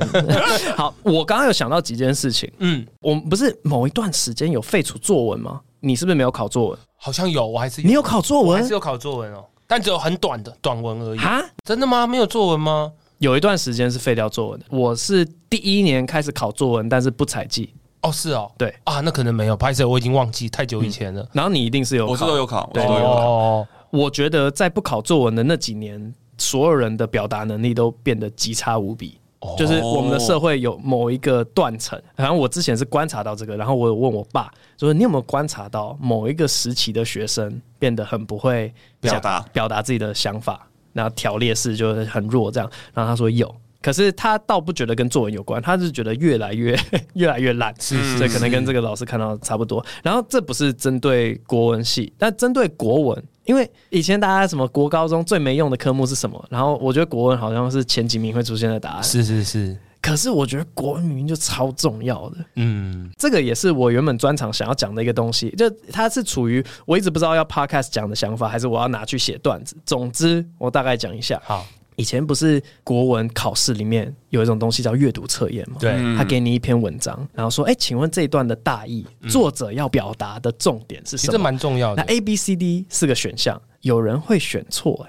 [0.75, 2.51] 好，我刚刚有想到几件事情。
[2.59, 5.61] 嗯，我们不是某一段时间有废除作文吗？
[5.79, 6.79] 你是不是没有考作文？
[6.97, 9.45] 好像有，我还是你有考作文，还是有考作文哦。
[9.65, 11.41] 但只有很短的短文而已啊？
[11.63, 12.05] 真的吗？
[12.05, 12.91] 没有作文吗？
[13.19, 14.65] 有一段时间是废掉作文的。
[14.69, 17.73] 我是第一年开始考作文，但是不采计。
[18.01, 18.73] 哦，是哦，对。
[18.83, 21.27] 啊，那可能没有，拍摄我已经忘记太久以前了。
[21.33, 23.67] 然后你一定是有考，我是都有考，对，都有考。
[23.89, 29.19] 我觉得在不考作文的那几年，所有人的表达能力都变得极差无比。
[29.57, 39.39] 就是我们的社会有某一个断层，然后我之前是观察到这个，然后我有问我爸，就是你有没有观察到某一个时期的学生变得很不会表达。
[39.53, 43.53] 表达自己的想法，然后条列式就很弱这样，然后他说有。
[43.81, 46.77] 可是他倒不觉得跟作文有关，他是觉得越来越
[47.15, 49.83] 越来越烂，是，是，所以可能跟这个老师看到差不多。
[50.03, 56.45] 然后这不是针对国文系，但针对国文，因为以前大家什么国高中最没用的科目是什么？
[56.49, 59.03] 然后我觉得国文好像是前几名会出现的答案。
[59.03, 59.77] 是是是。
[60.01, 69.75] 可是我觉得国文明明就超重要的，嗯，这个也是我原本专场想要讲的一个东西，就它是处于我一直不知道要 podcast 讲的想法，还是我要拿去写段子。
[69.85, 71.41] 总之，我大概讲一下。
[71.45, 71.65] 好。
[71.99, 75.75] 以前不是国文考试里面有一种东西叫阅读测验吗？
[75.81, 82.01] 对，他给你一篇文章，然后说：“哎，请问这一段的大意，作者要表达的重点是什么？”这蛮重要的。
[82.01, 85.05] 那 A、B、C、D 四个选项，有人会选错，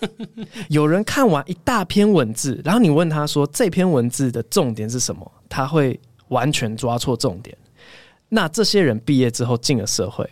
[0.00, 0.08] 哎，
[0.70, 7.54] 有人看完一大篇文字，然后你问他说这篇文字的重点是什么，他会完全抓错重点。
[8.30, 10.26] 那这些人毕业之后进了社会，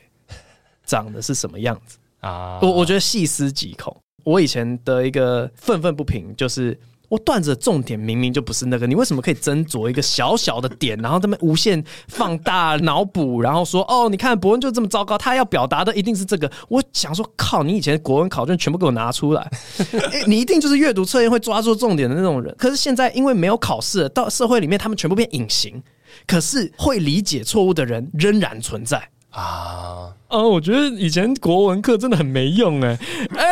[0.86, 2.58] 长得是什么样子啊？
[2.62, 3.94] 我我觉得细思极恐。
[4.30, 6.78] 我以前的一个愤愤不平，就是
[7.08, 16.48] 我段子的重点明明就不是那个，你为什么可以斟酌一个小小的点，然后他们无限放大脑补，然后说哦，你看博恩就这么糟糕，他要表达的一定是这个。
[16.68, 19.50] 我想说，靠，你以前的国文考卷全部给我拿出来，
[20.28, 22.54] 你一定就是阅读测验会抓住重点的那种人。
[22.56, 25.82] 可是现在因为没有考试，到社会里面他们全部变隐形，
[26.28, 29.08] 可是会理解错误的人仍然存在。
[29.30, 32.98] 啊，哦，我觉得以前国文课真的很没用哎，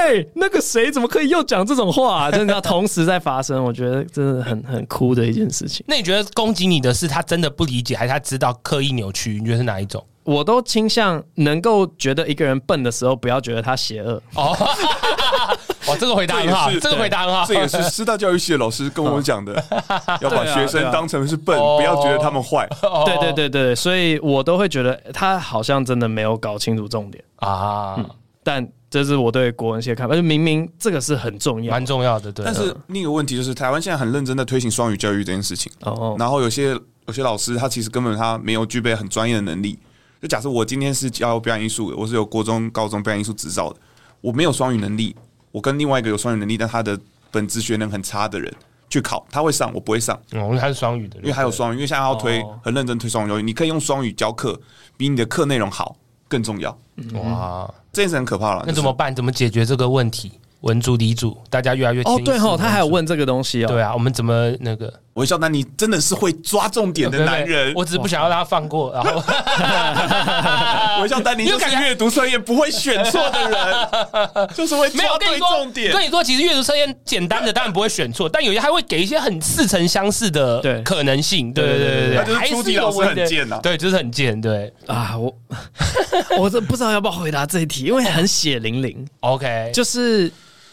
[0.09, 2.31] 哎，那个谁怎么可以又讲这种话啊？
[2.31, 5.85] 真的要同时在发生，我觉得真的很很哭的一件事情。
[5.87, 9.39] 那你觉得攻击你的是他真的不理解，还是他知道刻意扭曲？
[9.39, 10.03] 你觉得是哪一种？
[10.25, 14.23] 我都倾向能够觉得一个人笨的时候，不要觉得他邪恶。
[14.35, 14.55] 哦，
[15.89, 17.45] 哇，这个回答很好，这个回答很好。
[17.47, 19.55] 这也是师大教育系的老师跟我讲的，
[20.21, 22.69] 要把学生当成是笨，不要觉得他们坏。
[23.07, 27.97] 对对对对，所以我都会觉得他好像真的没有搞清楚重点啊。
[28.43, 32.33] 但这是我对国文系的看法，就明明这个是很重要，蛮重要的。
[32.33, 32.45] 对。
[32.45, 35.71] 但是另一个问题就是，台湾现在很认真的推行双语教育这件事情。
[35.81, 36.17] 哦。
[36.19, 39.79] 然后有些有些老师，他其实根本他没有具备很专业的能力。
[40.21, 43.77] 就假设我今天是教表演艺术的，我是有国中、高中表演艺术执照的，
[44.21, 45.15] 我没有双语能力，
[45.53, 46.99] 我跟另外一个有双语能力但他的
[47.31, 48.53] 本职学能很差的人
[48.91, 50.17] 去考，他会上，我不会上。
[50.33, 54.61] 哦，因为他是双语的，因为还有双语，因为现在要推很认真推双语教育，你可以用双语教课，
[54.97, 55.95] 比你的课内容好
[56.29, 56.71] 更重要。
[57.15, 58.65] 哇，这件事很可怕了。
[58.67, 59.15] 那怎么办？
[59.15, 60.33] 怎么解决这个问题？
[60.63, 63.69] 文主、理主，大家越来越哦，对哦，他还有问这个东西哦。
[63.69, 64.93] 对啊，我们怎么那个？
[65.19, 67.73] 微笑丹，你真的是会抓重点的 男人。
[67.75, 68.93] 我只是不想要让他放过。
[68.93, 69.17] 然后，
[71.03, 75.93] 微笑丹，你就是阅读测验不会选错的人，就是会抓对重点。
[75.93, 81.53] 跟你说，其实阅读测验简单的当然不会选错，但有些还会给一些很似曾相识的可能性。
[81.53, 83.59] 对对对对对，还是老师很贱呐。
[83.63, 84.41] 对，就是很贱。
[84.41, 85.35] 对啊，我
[86.39, 89.07] 我这不知道要不要回答这一题，因为很血淋淋。
[89.21, 90.31] OK，就是。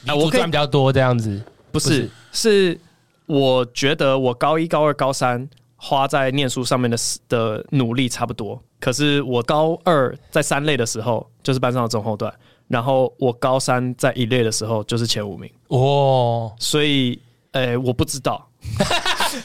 [0.07, 1.41] 啊，我赚比较多这样子，
[1.71, 2.79] 不是，是
[3.27, 6.97] 我觉得我高一、高二、高三花在念书上面的
[7.27, 12.33] 的努力差不多，可是我高二在三类的时候就是班上的中后段，
[12.67, 17.19] 然后我高三在一类的时候就是前五名哦，所以，
[17.51, 18.47] 诶，我不知道，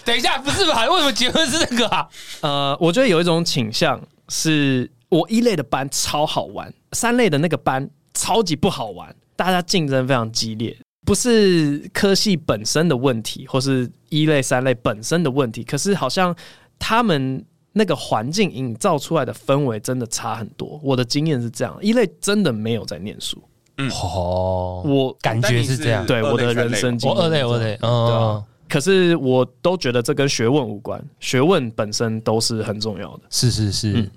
[0.05, 0.89] 等一下，不是吧？
[0.89, 2.09] 为什么结论是这个啊？
[2.41, 9.15] 呃，我觉得有一种倾向是，我一类的班超好玩，三类的那个班超级不好玩。
[9.37, 16.35] 大家竞争非常激烈，不是科系本身的问题，或是一类、三类本身的问题，可是好像
[16.79, 20.81] 他们那个环境营造出来的氛围真的差很多。
[20.83, 23.43] 我的经验是这样，一类真的没有在念书。
[23.79, 26.05] 嗯，哦，我感觉是这样。
[26.05, 28.45] 对，我的人生经验，我二类，我二类，嗯，对啊。
[28.69, 33.23] 可是我都觉得这跟学问无关，学问本身都是很重要的。
[33.31, 34.11] 是是是，嗯，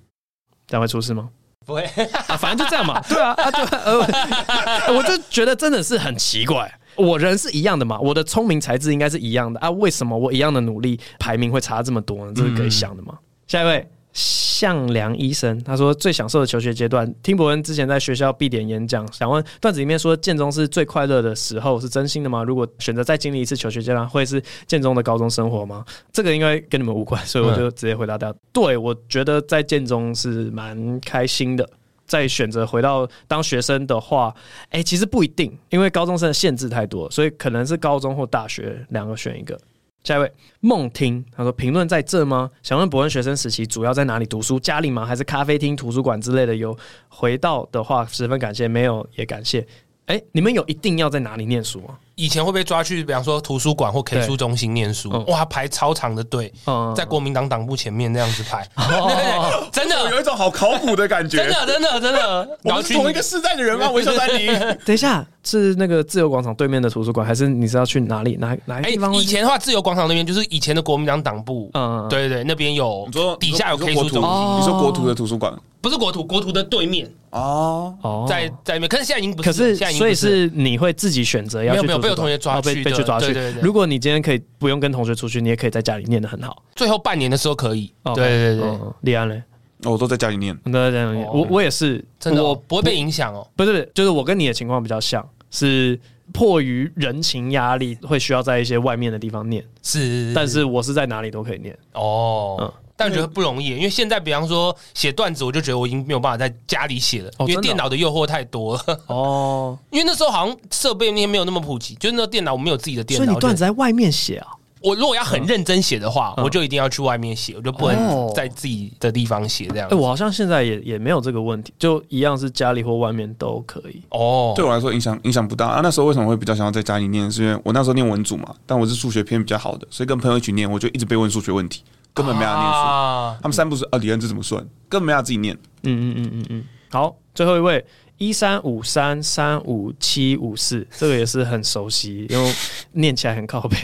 [0.68, 1.30] 这样会出事吗？
[1.66, 1.82] 不会
[2.28, 3.02] 啊，反正就这样嘛。
[3.10, 6.72] 对啊，啊对呃， 我就觉得真的是很奇怪。
[6.96, 12.34] 我人是一样的嘛，我的聪明才智应该是一样的啊，为什么我一样的努力排名会差这么多呢？
[12.36, 13.18] 这是可以想的嘛。
[13.48, 13.88] 下一位。
[14.14, 22.44] 向良医生他说，最享受的求学阶段，听博恩之前在学校毕典演讲，想问段子里面说建中是最快乐的时候，是真心的吗？
[22.44, 25.84] 如果选择再经历一次求学阶段，会是建中的高中生活吗？
[26.12, 28.30] 这个应该跟你们无关，所以我就直接回答掉。
[28.32, 31.68] 嗯、对，我觉得在建中是蛮开心的。
[32.06, 34.32] 再选择回到当学生的话，
[34.70, 39.58] 哎、其实不一定，因为高中生的限制太多，所以可能是高中或大学两个选一个。
[40.04, 42.50] 下一位梦听，他说评论在这吗？
[42.62, 44.60] 想问博恩学生时期主要在哪里读书？
[44.60, 45.06] 家里吗？
[45.06, 46.56] 还是咖啡厅、图书馆之类的？
[46.56, 46.78] 有
[47.08, 49.66] 回到的话，十分感谢；没有也感谢。
[50.06, 51.98] 哎、欸，你们有一定要在哪里念书吗？
[52.16, 58.68] 以前会被抓去，比方说图书馆或 K 书中心念书，嗯、哇，排超长的队，嗯、在国民党党部前面那样子排，
[60.10, 62.50] 有一种好考古的感觉，真的，真的，真的。
[62.64, 63.90] 我们是同一个世代的人吗？
[63.92, 64.48] 韦小丹尼，
[64.86, 68.36] 等一下，是那个自由广场对面的图书馆，还是你是要去哪里？
[68.38, 69.20] 哪哪一个地方、欸？
[69.20, 75.54] 以前的话，自由广场那边就是以前的国民党党部，嗯，对对对，那边有，你说底下有 K 书中心，你说国图的图书馆。
[75.82, 77.06] 不是国图，国图的对面。
[77.32, 77.94] 哦。
[78.02, 83.04] 哦，在在里面，可是现在已经不是，可是所以是你会自己选择要去，没有没有被有同学抓去，被被去。
[83.04, 83.34] 抓去。
[83.62, 86.64] 如果你今天可以不用跟同学出去，你也可以在家里念得很好。
[86.74, 89.44] 最后半年的时候可以，对对对，立安嘞，
[89.92, 91.28] 我都在家里念，都在家里念。
[91.28, 93.48] 我我也是，真的，我不会被影响哦。
[93.56, 96.00] 不是，就是我跟你的情况比较像，是
[96.32, 99.64] 迫于人情压力，会需要在一些外面的地方念。
[99.82, 101.78] 是，但是我是在哪里都可以念。
[101.94, 102.74] 哦，嗯。
[102.96, 109.00] 但觉得不容易，因为现在比方说写段子，我就觉得我已经没有办法在家里写了，因为电脑的诱惑太多了。
[109.08, 113.26] 哦， 因为那时候好像设备那些没有那么普及，就是那个电脑我没有自己的电脑。
[113.26, 114.48] 所以你段子在外面写啊？
[114.84, 119.88] 我如果要很认真写的话，我就一定要去外面写，我就不能在自己的地方写这样。
[119.90, 124.02] 哎，我好像现在也也没有这个问题，就一样是家里或外面都可以。
[124.10, 125.80] 哦，对我来说影响影响不大啊。
[125.82, 127.32] 那时候为什么会比较想要在家里念？
[127.32, 131.82] 是因为我那时候念文组嘛，但我是数学偏比较好的，所以跟朋友一起念，我就一直被问数学问题。
[132.14, 134.62] 根本没法念书，啊、他们三不是啊，李恩这怎么算？
[134.88, 135.58] 根本没法自己念。
[135.82, 136.64] 嗯嗯嗯嗯嗯。
[136.92, 137.84] 好，最后一位
[138.24, 142.54] 一三五三三五七五四，这个也是很熟悉，因为
[142.94, 143.78] 念起来很靠背。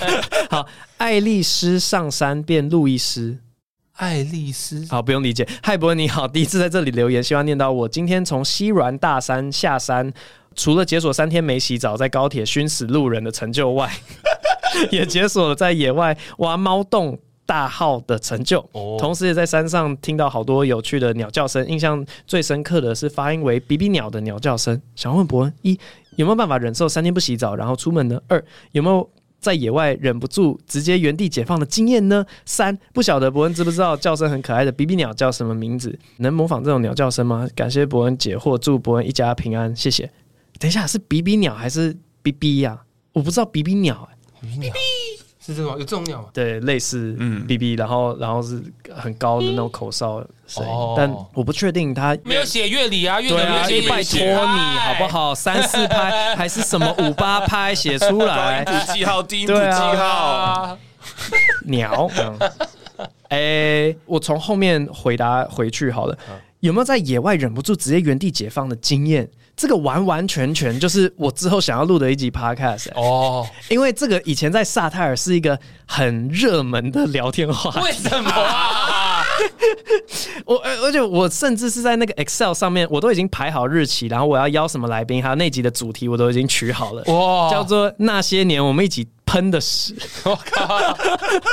[0.50, 0.66] 好，
[0.98, 3.38] 爱丽丝上山变路易斯，
[3.92, 4.84] 爱丽丝。
[4.90, 5.48] 好，不用理解。
[5.62, 7.88] 嗨，博恩你好，第一次在这里留言，希望念到我。
[7.88, 10.12] 今天从西软大山下山，
[10.54, 13.90] 除了解锁三天没洗澡，在高铁熏死路人的成就外，
[14.92, 17.18] 也解锁了在野外挖猫洞。
[17.46, 18.60] 大号的成就，
[18.98, 21.66] 同时也在山上听到好多有趣的鸟叫声。
[21.68, 24.82] 印象最深刻的是发音为“比比鸟”的鸟叫声。
[24.96, 25.78] 想问伯恩：一
[26.16, 28.20] 有没有办法忍受三天不洗澡然后出门呢？
[28.26, 32.26] 二有没有在野外忍不住直接原地解放的经验呢？
[32.44, 35.96] 三不晓得伯恩知不知道叫声很可爱的比比鸟叫什么名字？
[36.16, 37.48] 能模仿这种鸟叫声吗？
[37.54, 40.10] 感谢伯恩解惑，祝伯恩一家平安，谢谢。
[40.58, 42.82] 等一下是比比鸟还是比比呀？
[43.12, 44.72] 我不知道比比鸟、欸，比比鸟。
[45.46, 46.28] 是这种有这种鸟吗？
[46.32, 48.60] 对，类似嗯，B B，然后然后是
[48.92, 50.18] 很高的那种口哨
[50.48, 55.32] 声音，嗯、但我不确定它没有写乐理啊，乐理没有写，拜托你好不好？
[55.32, 58.64] 三四拍还是什么五八拍写出来？
[58.64, 60.76] 高音谱记号，低音谱记号，
[61.66, 62.10] 鸟。
[63.28, 66.18] 哎、欸，我从后面回答回去好了。
[66.58, 69.28] 有没有在野外忍不住直接原地解放的经验？
[69.56, 77.80] 这个完完全全就是我之后想要录的一集 podcast 哦，因为这个以前在萨泰尔是一个很热门的聊天话题。
[77.80, 79.24] 为什么啊？
[80.44, 87.02] 我而且我甚至是在那个 Excel 上面，我都已经排好日期，然后我要邀什么来宾，还有那集的主题我都已经取好了。
[87.06, 89.96] 哇，叫做那些年我们一起喷的屎。
[90.24, 90.98] 我靠！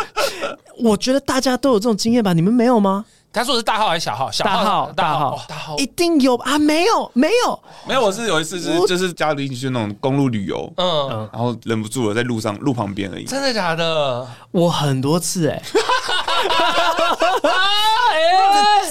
[0.84, 2.34] 我觉得大家都有这种经验吧？
[2.34, 3.06] 你们没有吗？
[3.34, 4.30] 他说的是大号还是小号？
[4.30, 6.60] 小号，大号，大号，大号，一定有啊！
[6.60, 8.02] 没有，没有，没有。
[8.04, 13.26] 我是有一次是就是家里去那种公路旅游，嗯，然后忍不住了，在路上路旁边而已。
[13.26, 14.28] 真的假的？
[14.52, 15.60] 我很多次 哎，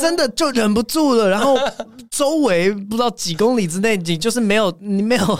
[0.00, 1.28] 真的就忍不住了。
[1.28, 1.56] 然后
[2.10, 5.38] 周围不知道几公里之内，你就是没有，你没有。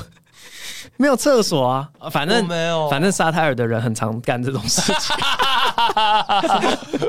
[1.03, 5.17] 没有厕所啊，反正没有，反正沙泰尔的人很常干这种事情。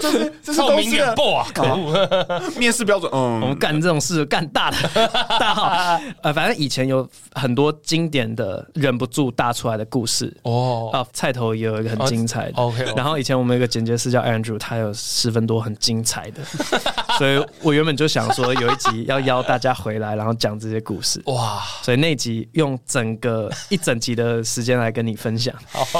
[0.01, 1.47] 这是这是臭名远播啊！
[1.53, 4.77] 可恶，面试标准，嗯，我们干这种事干大的
[5.39, 5.99] 大号。
[6.23, 10.89] 呃，反正以前有很多经典的忍不住大出来的故事哦。
[10.91, 12.53] 啊，菜头也有一个很精彩的。
[12.55, 12.83] OK。
[12.95, 16.41] 然后以前我们有个剪接师叫 Andrew，他有十分多很精彩的，
[17.19, 21.21] 所以我原本就想说有一集要邀大家回来，然后讲这些故事。
[21.27, 21.61] 哇！
[21.83, 25.53] 所以那集用整个一整集的时间来跟你分享。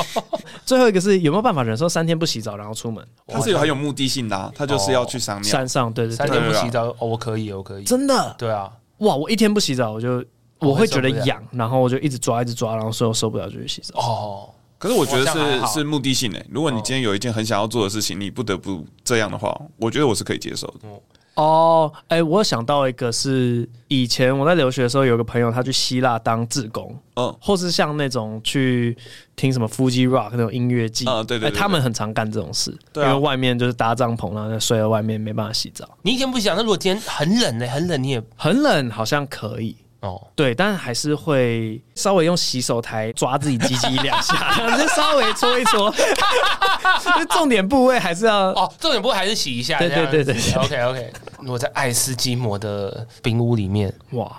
[0.66, 3.06] 最后一个是有没有办法忍受三天不洗澡然后出门？
[3.28, 10.24] 他是有很有目的性的、啊，他就是要去上面山上，对对，三天不洗澡，哦，我可以，我可以，真的，对啊，哇，我一天不洗澡，我就
[10.60, 14.00] 我会觉得痒，然后我就一直抓，一直抓，然后所以我受不了就去洗澡。
[14.00, 20.88] 哦，可是我觉得是是目的性诶，如果你今天有一件很想要做的事情，你不得不这样的话，我觉得我是可以接受的。
[21.36, 28.96] 哦，哎，我想到一个是以前我在留学的时候，有个朋友他去希腊当志工，嗯，或是像那种去
[29.36, 35.90] 听什么 Fuji Rock 那种音乐季，啊，对对，他们很常干这种事，因为外面就是搭帐篷，然后睡在外面没办法洗澡。
[36.04, 37.68] 你以前不想，那如果今天很冷呢？
[37.68, 39.76] 很冷你也很冷，好像可以。
[40.04, 45.94] 哦，对，但还是会稍微用洗手台抓自己鸡鸡两下， 就稍微搓一搓。
[47.32, 49.80] 重点部位还是要哦，重点部位还是洗一下。
[49.80, 51.14] 对对对对，OK OK。
[51.48, 54.32] 我在爱斯基摩的冰屋里面，哇，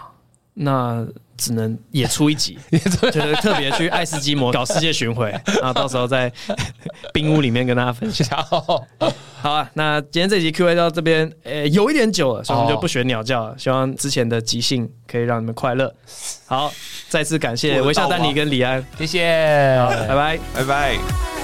[0.54, 1.06] 那。
[1.36, 5.30] 只能也出一集， 就是特别去爱斯基摩搞世界巡回，
[5.60, 6.32] 然后到时候在
[7.12, 8.26] 冰屋里面跟大家分享。
[9.40, 13.54] 好啊，那今天这集 Q&A 到这边，呃，有一点久了，所以我们就不学鸟叫了。
[13.58, 15.94] 希望之前的即兴可以让你们快乐。
[16.46, 16.72] 好，
[17.10, 19.76] 再次感谢微笑丹尼跟李安，谢谢，
[20.08, 21.43] 拜拜，拜拜。